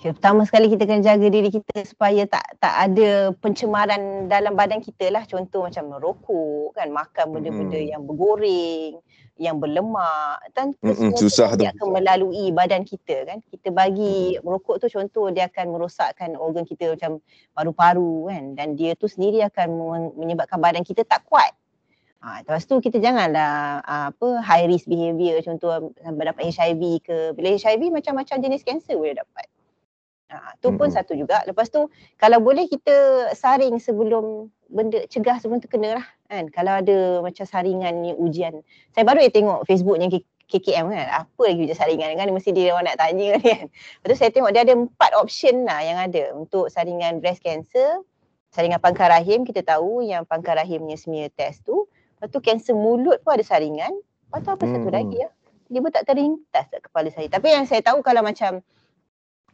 Okay, 0.02 0.18
pertama 0.18 0.42
sekali 0.50 0.66
kita 0.66 0.90
kena 0.90 1.06
jaga 1.06 1.30
diri 1.30 1.54
kita 1.54 1.86
supaya 1.86 2.26
tak 2.26 2.58
tak 2.58 2.74
ada 2.90 3.38
pencemaran 3.38 4.26
dalam 4.26 4.58
badan 4.58 4.82
kita 4.82 5.14
lah. 5.14 5.22
Contoh 5.30 5.70
macam 5.70 5.94
merokok, 5.94 6.74
kan 6.74 6.90
makan 6.90 7.26
benda-benda 7.30 7.78
mm. 7.78 7.90
yang 7.94 8.02
bergoreng, 8.10 8.98
yang 9.38 9.62
berlemak. 9.62 10.42
Dan 10.58 10.74
mm 10.82 11.14
susah 11.22 11.54
tu. 11.54 11.62
Dia 11.62 11.70
akan 11.78 11.94
melalui 11.94 12.50
badan 12.50 12.82
kita 12.82 13.30
kan. 13.30 13.46
Kita 13.46 13.70
bagi 13.70 14.42
merokok 14.42 14.82
tu 14.82 14.90
contoh 14.90 15.30
dia 15.30 15.46
akan 15.46 15.70
merosakkan 15.70 16.34
organ 16.34 16.66
kita 16.66 16.98
macam 16.98 17.22
paru-paru 17.54 18.34
kan. 18.34 18.58
Dan 18.58 18.74
dia 18.74 18.98
tu 18.98 19.06
sendiri 19.06 19.46
akan 19.54 19.70
menyebabkan 20.18 20.58
badan 20.58 20.82
kita 20.82 21.06
tak 21.06 21.30
kuat. 21.30 21.54
Ha, 22.22 22.46
lepas 22.46 22.70
tu 22.70 22.78
kita 22.78 23.02
janganlah 23.02 23.82
apa 23.82 24.46
high 24.46 24.70
risk 24.70 24.86
behavior 24.86 25.42
contoh 25.42 25.90
dapat 26.06 26.54
HIV 26.54 27.02
ke. 27.02 27.18
Bila 27.34 27.58
HIV 27.58 27.90
macam-macam 27.90 28.38
jenis 28.38 28.62
kanser 28.62 28.94
boleh 28.94 29.18
dapat. 29.18 29.50
Ha, 30.30 30.54
tu 30.62 30.70
pun 30.78 30.88
hmm. 30.88 30.96
satu 30.96 31.18
juga. 31.18 31.42
Lepas 31.50 31.74
tu 31.74 31.90
kalau 32.22 32.38
boleh 32.38 32.70
kita 32.70 33.28
saring 33.34 33.82
sebelum 33.82 34.54
benda 34.70 35.02
cegah 35.10 35.42
sebelum 35.42 35.66
terkena 35.66 35.98
lah 35.98 36.06
kan. 36.30 36.46
Kalau 36.54 36.74
ada 36.86 37.26
macam 37.26 37.42
saringan 37.42 38.06
ni 38.06 38.14
ujian. 38.14 38.62
Saya 38.94 39.02
baru 39.02 39.26
ya 39.26 39.34
tengok 39.34 39.66
Facebook 39.66 39.98
yang 39.98 40.14
KKM 40.46 40.94
kan. 40.94 41.08
Apa 41.26 41.42
lagi 41.50 41.66
ujian 41.66 41.80
saringan 41.82 42.22
kan. 42.22 42.30
Mesti 42.30 42.54
dia 42.54 42.78
orang 42.78 42.86
nak 42.94 43.02
tanya 43.02 43.34
kan. 43.42 43.66
Lepas 43.68 44.08
tu 44.14 44.18
saya 44.22 44.30
tengok 44.30 44.52
dia 44.54 44.62
ada 44.62 44.78
empat 44.78 45.12
option 45.18 45.66
lah 45.66 45.82
yang 45.82 45.98
ada 45.98 46.38
untuk 46.38 46.70
saringan 46.70 47.18
breast 47.18 47.42
cancer. 47.42 48.06
Saringan 48.54 48.78
pangkal 48.78 49.10
rahim 49.10 49.42
kita 49.42 49.66
tahu 49.66 50.06
yang 50.06 50.22
pangkal 50.22 50.54
rahimnya 50.54 51.02
smear 51.02 51.34
test 51.34 51.66
tu. 51.66 51.90
Lepas 52.22 52.38
tu 52.38 52.40
kanser 52.46 52.78
mulut 52.78 53.18
pun 53.26 53.34
ada 53.34 53.42
saringan. 53.42 53.90
Lepas 54.30 54.40
tu 54.46 54.50
apa 54.54 54.62
hmm. 54.62 54.74
satu 54.78 54.90
lagi 54.94 55.18
ya. 55.18 55.30
Dia 55.74 55.80
pun 55.82 55.90
tak 55.90 56.06
terlintas 56.06 56.66
kat 56.70 56.82
kepala 56.86 57.10
saya. 57.10 57.26
Tapi 57.34 57.50
yang 57.50 57.66
saya 57.66 57.82
tahu 57.82 58.06
kalau 58.06 58.22
macam 58.22 58.62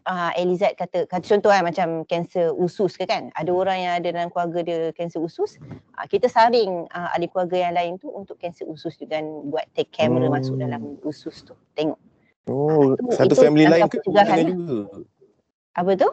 uh, 0.07 0.31
Elizad 0.35 0.73
kata, 0.75 1.05
kata 1.05 1.25
contoh 1.27 1.51
kan 1.51 1.63
macam 1.67 1.87
kanser 2.07 2.55
usus 2.55 2.95
ke 2.95 3.03
kan 3.03 3.29
ada 3.35 3.51
orang 3.51 3.77
yang 3.83 3.93
ada 3.99 4.07
dalam 4.15 4.31
keluarga 4.31 4.59
dia 4.63 4.79
kanser 4.95 5.19
usus 5.19 5.59
uh, 5.99 6.07
kita 6.07 6.31
saring 6.31 6.87
uh, 6.95 7.13
ahli 7.13 7.27
keluarga 7.27 7.69
yang 7.69 7.73
lain 7.75 7.93
tu 7.99 8.07
untuk 8.11 8.39
kanser 8.39 8.65
usus 8.65 8.95
juga 8.95 9.19
buat 9.21 9.67
take 9.75 9.91
camera 9.91 10.31
hmm. 10.31 10.33
masuk 10.33 10.55
dalam 10.55 10.81
usus 11.03 11.43
tu 11.43 11.53
tengok 11.75 11.99
oh 12.47 12.95
uh, 12.95 12.95
itu, 12.95 13.11
satu 13.13 13.35
itu 13.35 13.43
family 13.43 13.65
lain 13.67 13.87
ke 13.91 13.99
juga 14.01 14.23
apa 15.77 15.91
tu 15.93 16.09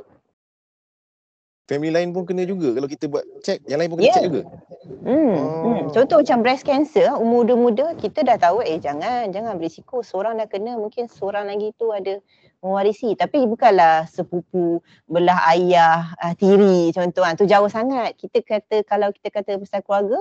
family 1.65 1.93
lain 1.93 2.13
pun 2.13 2.29
kena 2.29 2.45
juga 2.45 2.77
kalau 2.77 2.89
kita 2.89 3.05
buat 3.09 3.25
check. 3.41 3.65
Yang 3.65 3.79
lain 3.81 3.89
pun 3.89 3.97
kena 3.97 4.07
yeah. 4.09 4.17
check 4.17 4.27
juga. 4.29 4.43
Hmm. 5.05 5.33
Oh. 5.33 5.63
hmm. 5.65 5.83
Contoh 5.97 6.17
macam 6.21 6.39
breast 6.45 6.65
cancer 6.69 7.09
umur 7.17 7.45
muda-muda 7.45 7.97
kita 7.97 8.21
dah 8.25 8.37
tahu 8.37 8.61
eh 8.65 8.77
jangan 8.77 9.33
jangan 9.33 9.57
berisiko. 9.57 10.05
Seorang 10.05 10.37
dah 10.41 10.49
kena 10.49 10.77
mungkin 10.77 11.09
seorang 11.09 11.49
lagi 11.49 11.73
tu 11.81 11.89
ada 11.91 12.21
mewarisi. 12.61 13.17
Tapi 13.17 13.49
bukanlah 13.49 14.05
sepupu 14.09 14.85
belah 15.09 15.41
ayah 15.57 16.13
uh, 16.21 16.37
tiri 16.37 16.93
contoh 16.93 17.25
uh, 17.25 17.33
tu 17.33 17.49
jauh 17.49 17.69
sangat. 17.69 18.17
Kita 18.21 18.45
kata 18.45 18.85
kalau 18.85 19.09
kita 19.13 19.33
kata 19.33 19.57
pasal 19.57 19.81
keluarga 19.81 20.21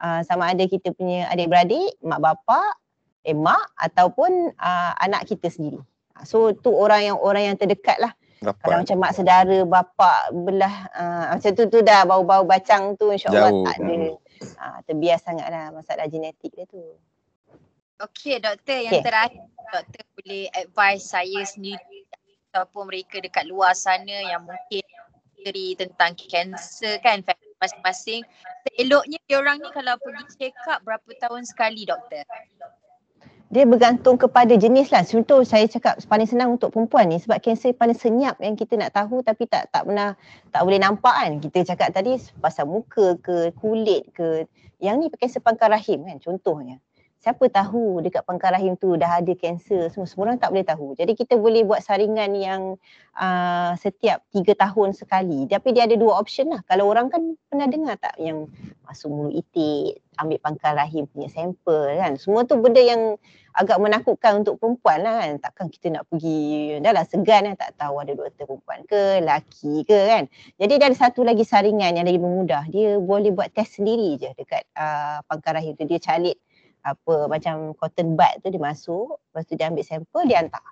uh, 0.00 0.20
sama 0.24 0.52
ada 0.52 0.64
kita 0.64 0.92
punya 0.96 1.28
adik-beradik 1.28 2.00
mak 2.00 2.20
bapak 2.24 2.80
eh 3.28 3.36
mak 3.36 3.76
ataupun 3.76 4.56
uh, 4.56 4.92
anak 5.04 5.28
kita 5.28 5.52
sendiri. 5.52 5.80
So 6.26 6.50
tu 6.50 6.74
orang 6.74 7.12
yang 7.12 7.16
orang 7.20 7.54
yang 7.54 7.56
terdekat 7.60 8.02
lah 8.02 8.17
Rapat. 8.38 8.62
kalau 8.62 8.76
macam 8.86 8.96
mak 9.02 9.12
saudara 9.18 9.58
bapak 9.66 10.20
belah 10.30 10.76
uh, 10.94 11.24
macam 11.34 11.50
tu 11.58 11.64
tu 11.66 11.78
dah 11.82 12.06
bau-bau 12.06 12.46
bacang 12.46 12.94
tu 12.94 13.10
insyaallah 13.10 13.50
tak 13.66 13.76
ada 13.82 13.94
uh, 14.62 14.78
terbias 14.86 15.20
sangatlah 15.26 15.74
masalah 15.74 16.06
genetik 16.06 16.54
dia 16.54 16.66
tu 16.70 16.82
Okey 17.98 18.38
doktor 18.38 18.78
yang 18.78 18.94
okay. 18.94 19.02
terakhir 19.02 19.42
doktor 19.74 20.04
boleh 20.14 20.46
advise 20.54 21.02
saya 21.02 21.40
sendiri 21.42 22.06
ataupun 22.54 22.86
mereka 22.86 23.18
dekat 23.18 23.50
luar 23.50 23.74
sana 23.74 24.06
yang 24.06 24.46
mungkin 24.46 24.86
diri 25.38 25.74
tentang 25.78 26.14
kanser 26.14 26.98
kan 27.02 27.22
masing-masing. 27.58 28.22
Eloknya 28.78 29.18
dia 29.26 29.38
orang 29.38 29.58
ni 29.58 29.68
kalau 29.74 29.98
pergi 29.98 30.24
check 30.38 30.54
up 30.70 30.82
berapa 30.86 31.10
tahun 31.18 31.42
sekali 31.46 31.86
doktor? 31.86 32.22
Dia 33.48 33.64
bergantung 33.64 34.20
kepada 34.20 34.52
jenis 34.52 34.92
lah. 34.92 35.08
Contoh 35.08 35.40
saya 35.40 35.64
cakap 35.64 35.96
paling 36.04 36.28
senang 36.28 36.60
untuk 36.60 36.68
perempuan 36.68 37.08
ni 37.08 37.16
sebab 37.16 37.40
kanser 37.40 37.72
paling 37.72 37.96
senyap 37.96 38.36
yang 38.44 38.52
kita 38.52 38.76
nak 38.76 38.92
tahu 38.92 39.24
tapi 39.24 39.48
tak 39.48 39.72
tak 39.72 39.88
pernah 39.88 40.12
tak 40.52 40.62
boleh 40.68 40.76
nampak 40.76 41.16
kan. 41.16 41.32
Kita 41.40 41.64
cakap 41.72 41.96
tadi 41.96 42.20
pasal 42.44 42.68
muka 42.68 43.16
ke 43.24 43.56
kulit 43.56 44.12
ke. 44.12 44.44
Yang 44.78 44.96
ni 45.00 45.06
kanser 45.16 45.40
pangkal 45.40 45.72
rahim 45.72 46.04
kan 46.04 46.20
contohnya 46.20 46.78
siapa 47.18 47.50
tahu 47.50 47.98
dekat 47.98 48.22
pangkal 48.22 48.54
rahim 48.54 48.78
tu 48.78 48.94
dah 48.94 49.18
ada 49.18 49.32
kanser 49.34 49.90
semua 49.90 50.06
semua 50.06 50.30
orang 50.30 50.38
tak 50.38 50.54
boleh 50.54 50.66
tahu. 50.66 50.86
Jadi 50.94 51.12
kita 51.18 51.34
boleh 51.34 51.66
buat 51.66 51.82
saringan 51.82 52.30
yang 52.38 52.62
uh, 53.18 53.72
setiap 53.74 54.22
tiga 54.30 54.54
tahun 54.54 54.94
sekali. 54.94 55.50
Tapi 55.50 55.74
dia 55.74 55.90
ada 55.90 55.98
dua 55.98 56.14
option 56.14 56.54
lah. 56.54 56.62
Kalau 56.70 56.86
orang 56.86 57.10
kan 57.10 57.34
pernah 57.50 57.66
dengar 57.66 57.98
tak 57.98 58.14
yang 58.22 58.46
masuk 58.86 59.10
mulut 59.10 59.34
itik, 59.34 59.98
ambil 60.14 60.38
pangkal 60.38 60.78
rahim 60.78 61.10
punya 61.10 61.26
sampel 61.30 61.98
kan. 61.98 62.14
Semua 62.22 62.46
tu 62.46 62.54
benda 62.62 62.78
yang 62.78 63.18
agak 63.58 63.82
menakutkan 63.82 64.46
untuk 64.46 64.62
perempuan 64.62 65.02
lah 65.02 65.18
kan. 65.18 65.30
Takkan 65.42 65.66
kita 65.74 65.86
nak 65.90 66.06
pergi, 66.06 66.78
dah 66.78 66.92
lah 66.94 67.02
segan 67.02 67.50
lah 67.50 67.54
tak 67.58 67.74
tahu 67.74 67.98
ada 67.98 68.14
doktor 68.14 68.46
perempuan 68.46 68.86
ke, 68.86 69.26
laki 69.26 69.82
ke 69.82 69.98
kan. 70.06 70.24
Jadi 70.54 70.72
dia 70.78 70.86
ada 70.86 70.94
satu 70.94 71.26
lagi 71.26 71.42
saringan 71.42 71.98
yang 71.98 72.06
lagi 72.06 72.22
memudah. 72.22 72.62
Dia 72.70 73.02
boleh 73.02 73.34
buat 73.34 73.50
test 73.50 73.82
sendiri 73.82 74.22
je 74.22 74.30
dekat 74.38 74.62
uh, 74.78 75.18
pangkal 75.26 75.58
rahim 75.58 75.74
tu. 75.74 75.82
Dia 75.82 75.98
calit 75.98 76.38
apa 76.82 77.26
macam 77.26 77.74
cotton 77.74 78.14
bud 78.14 78.34
tu 78.42 78.48
dia 78.52 78.62
masuk, 78.62 79.18
lepas 79.30 79.42
tu 79.46 79.54
dia 79.54 79.68
ambil 79.70 79.84
sampel 79.84 80.22
dia 80.26 80.42
hantar. 80.42 80.64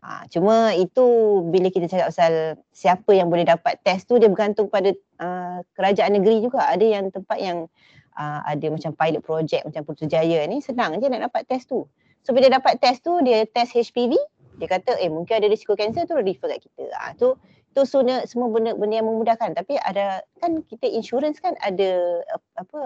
Ha, 0.00 0.24
cuma 0.32 0.72
itu 0.72 1.04
bila 1.52 1.68
kita 1.68 1.84
cakap 1.84 2.08
pasal 2.08 2.56
siapa 2.72 3.12
yang 3.12 3.28
boleh 3.28 3.44
dapat 3.44 3.76
test 3.84 4.08
tu 4.08 4.16
dia 4.16 4.32
bergantung 4.32 4.72
pada 4.72 4.96
uh, 5.20 5.60
kerajaan 5.76 6.16
negeri 6.16 6.40
juga. 6.40 6.64
Ada 6.64 6.86
yang 6.88 7.12
tempat 7.12 7.36
yang 7.36 7.68
uh, 8.16 8.40
ada 8.48 8.66
macam 8.72 8.96
pilot 8.96 9.20
project 9.20 9.68
macam 9.68 9.84
Putrajaya 9.84 10.40
ni 10.48 10.64
senang 10.64 10.96
je 10.96 11.06
nak 11.12 11.28
dapat 11.28 11.44
test 11.44 11.68
tu. 11.68 11.84
So 12.24 12.32
bila 12.32 12.48
dapat 12.48 12.80
test 12.80 13.04
tu 13.04 13.12
dia 13.20 13.44
test 13.44 13.76
HPV, 13.76 14.16
dia 14.56 14.68
kata 14.72 14.96
eh 14.96 15.12
mungkin 15.12 15.36
ada 15.36 15.52
risiko 15.52 15.76
kanser 15.76 16.08
tu 16.08 16.16
refer 16.16 16.48
kat 16.48 16.60
kita. 16.64 16.84
Ha, 16.96 17.12
tu 17.20 17.36
tu 17.70 17.86
semua, 17.86 18.26
semua 18.26 18.50
benda, 18.50 18.74
benda 18.74 18.98
yang 18.98 19.06
memudahkan 19.06 19.54
tapi 19.54 19.78
ada 19.78 20.26
kan 20.42 20.58
kita 20.66 20.90
insurance 20.90 21.38
kan 21.38 21.54
ada 21.62 22.18
apa 22.58 22.80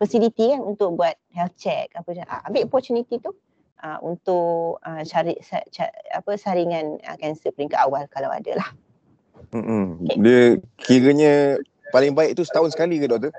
facility 0.00 0.56
kan 0.56 0.64
untuk 0.64 0.96
buat 0.96 1.12
health 1.36 1.52
check 1.60 1.92
apa 1.92 2.08
macam 2.08 2.24
uh, 2.24 2.40
ambil 2.48 2.62
opportunity 2.64 3.20
tu 3.20 3.36
uh, 3.84 3.98
untuk 4.00 4.80
uh, 4.80 5.04
cari 5.04 5.36
sa, 5.44 5.60
ca, 5.68 5.92
apa 6.16 6.40
saringan 6.40 6.96
uh, 7.04 7.16
kanser 7.20 7.52
peringkat 7.52 7.76
awal 7.84 8.08
kalau 8.08 8.32
ada 8.32 8.56
lah. 8.56 8.70
Hmm. 9.52 10.00
Okay. 10.00 10.16
Dia 10.16 10.40
kiranya 10.80 11.34
paling 11.92 12.16
baik 12.16 12.40
tu 12.40 12.48
setahun 12.48 12.72
sekali 12.72 12.96
ke 12.96 13.12
doktor? 13.12 13.32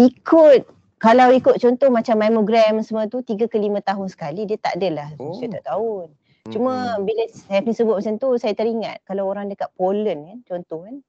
Ikut 0.00 0.64
kalau 0.96 1.28
ikut 1.36 1.60
contoh 1.60 1.92
macam 1.92 2.16
mammogram 2.16 2.80
semua 2.80 3.04
tu 3.04 3.20
tiga 3.20 3.44
ke 3.44 3.60
lima 3.60 3.84
tahun 3.84 4.08
sekali 4.08 4.48
dia 4.48 4.56
tak 4.56 4.80
adalah 4.80 5.12
oh. 5.20 5.36
saya 5.36 5.60
tak 5.60 5.68
tahun. 5.68 6.08
Cuma 6.48 6.96
hmm. 6.96 7.04
bila 7.04 7.22
saya 7.32 7.60
sebut 7.60 8.00
macam 8.00 8.14
tu 8.16 8.28
saya 8.40 8.56
teringat 8.56 9.04
kalau 9.04 9.28
orang 9.28 9.52
dekat 9.52 9.68
Poland 9.76 10.24
kan 10.24 10.38
contoh 10.48 10.88
kan 10.88 11.04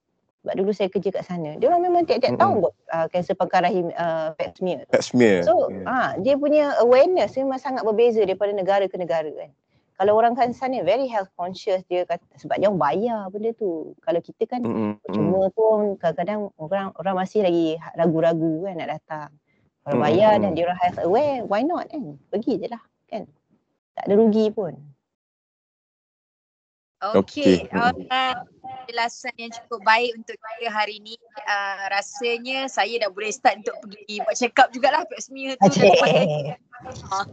sebab 0.45 0.61
dulu 0.61 0.71
saya 0.77 0.93
kerja 0.93 1.09
kat 1.09 1.25
sana. 1.25 1.57
Dia 1.57 1.73
orang 1.73 1.89
memang 1.89 2.05
tiap-tiap 2.05 2.37
mm-hmm. 2.37 2.45
tahun 2.45 2.61
buat 2.61 2.73
uh, 2.93 3.07
kanser 3.09 3.33
pangkal 3.33 3.65
rahim 3.65 3.89
uh, 3.97 4.29
pap 4.37 4.53
smear. 4.53 4.85
Pap 4.93 5.01
smear. 5.01 5.41
So, 5.41 5.73
yeah. 5.73 5.89
uh, 5.89 6.09
dia 6.21 6.37
punya 6.37 6.77
awareness 6.85 7.33
memang 7.33 7.57
sangat 7.57 7.81
berbeza 7.81 8.21
daripada 8.21 8.53
negara 8.53 8.85
ke 8.85 8.93
negara 8.93 9.33
kan. 9.33 9.49
Kalau 9.97 10.13
orang 10.13 10.37
kan 10.37 10.53
sana 10.53 10.85
very 10.85 11.09
health 11.09 11.33
conscious 11.33 11.81
dia 11.89 12.05
kata 12.05 12.21
sebab 12.37 12.61
dia 12.61 12.69
orang 12.69 12.77
bayar 12.77 13.25
benda 13.33 13.57
tu. 13.57 13.97
Kalau 14.05 14.21
kita 14.21 14.45
kan 14.45 14.61
mm-hmm. 14.61 15.09
cuma 15.09 15.49
pun 15.49 15.97
kadang-kadang 15.97 16.53
orang 16.61 16.93
orang 17.01 17.15
masih 17.25 17.41
lagi 17.41 17.81
ragu-ragu 17.97 18.69
kan 18.69 18.77
nak 18.77 19.01
datang. 19.01 19.29
Kalau 19.81 19.97
bayar 19.97 20.37
mm-hmm. 20.37 20.43
dan 20.45 20.51
dia 20.53 20.63
orang 20.69 20.81
health 20.85 20.99
aware, 21.01 21.41
why 21.49 21.65
not 21.65 21.89
kan? 21.89 22.21
Pergi 22.29 22.61
je 22.61 22.69
lah 22.69 22.83
kan. 23.09 23.25
Tak 23.97 24.05
ada 24.05 24.13
rugi 24.13 24.53
pun. 24.53 24.77
Okey. 27.01 27.65
Okay. 27.65 28.07
Uh, 28.13 28.37
penjelasan 28.85 29.33
yang 29.41 29.49
cukup 29.49 29.81
baik 29.81 30.13
untuk 30.13 30.37
kita 30.37 30.69
hari 30.69 31.01
ni. 31.01 31.17
Uh, 31.49 31.89
rasanya 31.89 32.69
saya 32.69 33.01
dah 33.01 33.09
boleh 33.09 33.33
start 33.33 33.65
untuk 33.65 33.73
pergi 33.81 34.21
buat 34.21 34.35
check 34.37 34.53
up 34.61 34.69
jugalah 34.69 35.01
pap 35.03 35.19
smear 35.19 35.57
tu. 35.57 35.73
Okay. 35.73 36.53
Uh, 36.85 37.25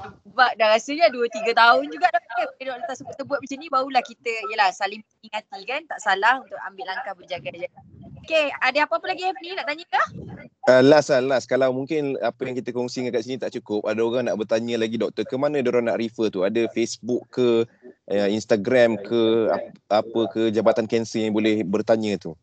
sebab 0.00 0.50
dah 0.56 0.68
rasanya 0.72 1.12
2-3 1.12 1.52
tahun 1.52 1.84
juga 1.92 2.06
dah 2.08 2.22
pakai 2.24 2.64
doktor 2.64 2.94
sebut-sebut 2.96 3.38
macam 3.44 3.58
ni 3.60 3.68
barulah 3.68 4.02
kita 4.02 4.32
yalah 4.48 4.72
saling 4.72 5.04
ingati 5.20 5.60
kan 5.68 5.84
tak 5.84 6.00
salah 6.00 6.40
untuk 6.40 6.56
ambil 6.64 6.88
langkah 6.88 7.12
berjaga-jaga. 7.12 7.68
Okay, 8.24 8.48
ada 8.56 8.88
apa-apa 8.88 9.12
lagi 9.12 9.28
F 9.28 9.36
nak 9.36 9.68
tanya 9.68 9.84
ke? 9.84 10.02
Uh, 10.64 10.80
last 10.80 11.12
lah, 11.12 11.20
last. 11.20 11.44
Kalau 11.44 11.76
mungkin 11.76 12.16
apa 12.24 12.40
yang 12.48 12.56
kita 12.56 12.72
kongsi 12.72 13.04
kat 13.12 13.20
sini 13.20 13.36
tak 13.36 13.52
cukup, 13.52 13.84
ada 13.84 14.00
orang 14.00 14.32
nak 14.32 14.40
bertanya 14.40 14.80
lagi 14.80 14.96
doktor, 14.96 15.28
ke 15.28 15.36
mana 15.36 15.60
dia 15.60 15.68
orang 15.68 15.92
nak 15.92 16.00
refer 16.00 16.32
tu? 16.32 16.40
Ada 16.40 16.64
Facebook 16.72 17.28
ke, 17.28 17.68
uh, 18.10 18.28
Instagram 18.28 19.00
ke, 19.00 19.48
apa, 19.52 20.02
apa 20.04 20.20
ke 20.32 20.52
Jabatan 20.52 20.88
Kanser 20.88 21.28
yang 21.28 21.34
boleh 21.36 21.64
bertanya 21.64 22.16
tu? 22.20 22.34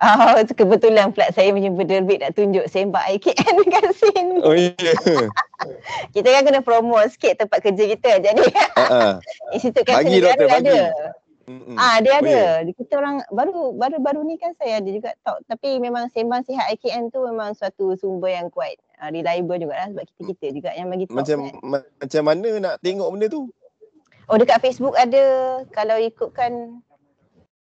Oh, 0.00 0.32
kebetulan 0.56 1.12
pula 1.12 1.28
saya 1.28 1.52
punya 1.52 1.68
berderbit 1.68 2.24
nak 2.24 2.32
tunjuk 2.32 2.64
sembah 2.72 3.04
IKN 3.20 3.56
kat 3.72 3.84
sini. 3.92 4.40
Oh 4.40 4.56
iya. 4.56 4.72
Yeah. 4.80 5.28
kita 6.16 6.28
kan 6.32 6.42
kena 6.48 6.60
promo 6.64 6.96
sikit 7.04 7.44
tempat 7.44 7.60
kerja 7.60 7.84
kita. 7.84 8.10
Jadi, 8.24 8.48
uh-uh. 8.80 9.20
Institut 9.54 9.84
Kanser 9.84 10.24
Negara 10.24 10.56
ada. 10.56 10.80
Mm-hmm. 11.44 11.76
Ah 11.76 11.98
dia 12.00 12.22
ada. 12.22 12.64
Oh, 12.64 12.72
Kita 12.72 12.92
orang 12.96 13.20
baru 13.28 13.76
baru 13.76 13.98
baru 14.00 14.20
ni 14.24 14.40
kan 14.40 14.56
saya 14.56 14.80
ada 14.80 14.88
juga 14.88 15.12
talk 15.26 15.42
tapi 15.50 15.82
memang 15.82 16.06
sembang 16.14 16.46
sihat 16.46 16.70
IKN 16.78 17.10
tu 17.10 17.20
memang 17.26 17.52
suatu 17.58 17.92
sumber 17.98 18.32
yang 18.38 18.48
kuat 18.48 18.78
uh, 19.02 19.10
reliable 19.10 19.58
juga 19.58 19.84
lah 19.84 19.88
sebab 19.90 20.04
kita 20.06 20.20
kita 20.32 20.46
juga 20.54 20.70
yang 20.78 20.88
bagi 20.88 21.10
talk. 21.10 21.20
Macam 21.20 21.38
kan. 21.44 21.60
ma- 21.60 21.88
macam 22.00 22.22
mana 22.24 22.48
nak 22.56 22.74
tengok 22.80 23.08
benda 23.12 23.26
tu? 23.28 23.52
Oh 24.30 24.38
dekat 24.38 24.62
Facebook 24.62 24.94
ada 24.94 25.58
kalau 25.74 25.98
ikutkan 25.98 26.78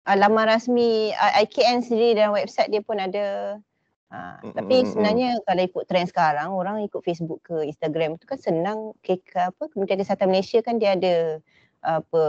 uh, 0.07 0.15
laman 0.15 0.47
rasmi 0.47 1.11
uh, 1.11 1.33
IKN 1.43 1.83
sendiri 1.83 2.15
dan 2.15 2.31
website 2.31 2.71
dia 2.71 2.79
pun 2.79 2.95
ada. 2.95 3.59
Ha, 4.05 4.39
mm-hmm. 4.39 4.53
tapi 4.55 4.75
sebenarnya 4.87 5.29
kalau 5.43 5.61
ikut 5.65 5.83
trend 5.89 6.07
sekarang 6.07 6.53
orang 6.55 6.79
ikut 6.87 7.03
Facebook 7.03 7.43
ke 7.43 7.67
Instagram 7.67 8.15
tu 8.15 8.29
kan 8.29 8.39
senang 8.39 8.95
ke 9.03 9.19
apa 9.35 9.67
Kementerian 9.67 9.99
Kesihatan 9.99 10.29
Malaysia 10.31 10.63
kan 10.63 10.79
dia 10.79 10.95
ada 10.95 11.43
apa 11.83 12.23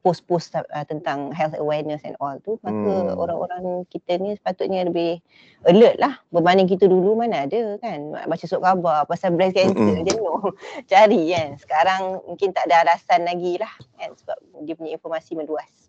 post-post 0.00 0.56
uh, 0.56 0.86
tentang 0.88 1.32
health 1.32 1.56
awareness 1.56 2.00
and 2.04 2.16
all 2.20 2.36
tu 2.40 2.56
maka 2.64 2.76
hmm. 2.76 3.16
orang-orang 3.16 3.64
kita 3.92 4.16
ni 4.20 4.36
sepatutnya 4.36 4.88
lebih 4.88 5.20
alert 5.68 5.96
lah. 6.00 6.20
Berbanding 6.32 6.68
kita 6.68 6.88
dulu 6.88 7.16
mana 7.16 7.44
ada 7.44 7.76
kan. 7.80 8.12
Baca 8.12 8.44
surat 8.44 8.62
khabar 8.64 9.04
pasal 9.08 9.36
breast 9.36 9.56
cancer 9.56 9.76
hmm. 9.76 10.04
dia 10.04 10.16
no 10.24 10.52
cari 10.88 11.32
kan. 11.32 11.48
Sekarang 11.60 12.02
mungkin 12.24 12.56
tak 12.56 12.68
ada 12.68 12.84
alasan 12.88 13.28
lagi 13.28 13.60
lah 13.60 13.72
kan 14.00 14.12
sebab 14.16 14.36
dia 14.64 14.74
punya 14.76 14.90
informasi 14.96 15.36
meluas 15.36 15.83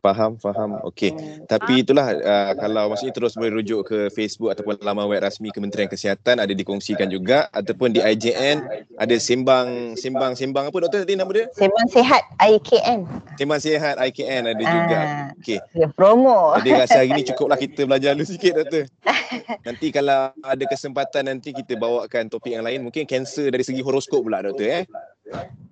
Faham, 0.00 0.40
faham. 0.40 0.80
Okey. 0.88 1.12
Tapi 1.44 1.84
itulah 1.84 2.16
uh, 2.16 2.56
kalau 2.56 2.88
maksudnya 2.88 3.12
terus 3.12 3.36
boleh 3.36 3.60
rujuk 3.60 3.84
ke 3.84 3.98
Facebook 4.08 4.48
ataupun 4.48 4.80
laman 4.80 5.04
web 5.04 5.20
rasmi 5.20 5.52
Kementerian 5.52 5.92
Kesihatan 5.92 6.40
ada 6.40 6.48
dikongsikan 6.56 7.12
juga 7.12 7.52
ataupun 7.52 7.92
di 7.92 8.00
IJN 8.00 8.64
ada 8.96 9.16
sembang 9.20 10.00
sembang 10.00 10.32
sembang 10.40 10.72
apa 10.72 10.76
doktor 10.80 11.04
tadi 11.04 11.20
nama 11.20 11.28
dia? 11.36 11.52
Sembang 11.52 11.88
Sihat 11.92 12.22
IKN. 12.40 13.04
Sembang 13.36 13.60
Sihat 13.60 14.00
IKN 14.00 14.42
ada 14.48 14.64
juga. 14.64 15.00
Ah, 15.04 15.28
Okey. 15.36 15.60
Promo. 15.92 16.56
Jadi 16.56 16.70
rasa 16.80 17.04
hari 17.04 17.12
ni 17.20 17.22
cukuplah 17.28 17.60
kita 17.60 17.84
belajar 17.84 18.16
dulu 18.16 18.24
sikit 18.24 18.56
doktor. 18.56 18.88
nanti 19.68 19.92
kalau 19.92 20.32
ada 20.32 20.64
kesempatan 20.64 21.28
nanti 21.28 21.52
kita 21.52 21.76
bawakan 21.76 22.32
topik 22.32 22.56
yang 22.56 22.64
lain 22.64 22.88
mungkin 22.88 23.04
kanser 23.04 23.52
dari 23.52 23.68
segi 23.68 23.84
horoskop 23.84 24.24
pula 24.24 24.40
doktor 24.40 24.80
eh. 24.80 24.84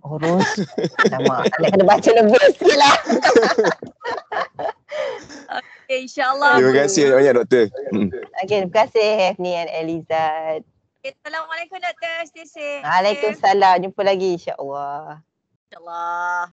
Horos. 0.05 0.63
Nama, 1.11 1.49
kena 1.51 1.85
baca 1.85 2.11
lebih 2.13 2.39
sikit 2.55 2.77
lah. 2.79 2.97
okay, 5.89 6.05
insyaAllah. 6.05 6.61
Terima 6.61 6.75
kasih 6.85 7.03
banyak 7.17 7.35
doktor. 7.41 7.65
Hmm. 7.89 8.09
Okay, 8.45 8.61
terima 8.61 8.75
kasih 8.85 9.07
Hefni 9.17 9.57
and 9.57 9.73
Elizad. 9.73 10.61
Okay, 11.01 11.17
Assalamualaikum 11.17 11.81
doktor. 11.81 12.15
Stay 12.29 12.45
safe. 12.45 12.85
Waalaikumsalam. 12.85 13.89
Jumpa 13.89 14.03
lagi 14.05 14.37
insyaAllah. 14.37 15.25
InsyaAllah. 15.73 16.45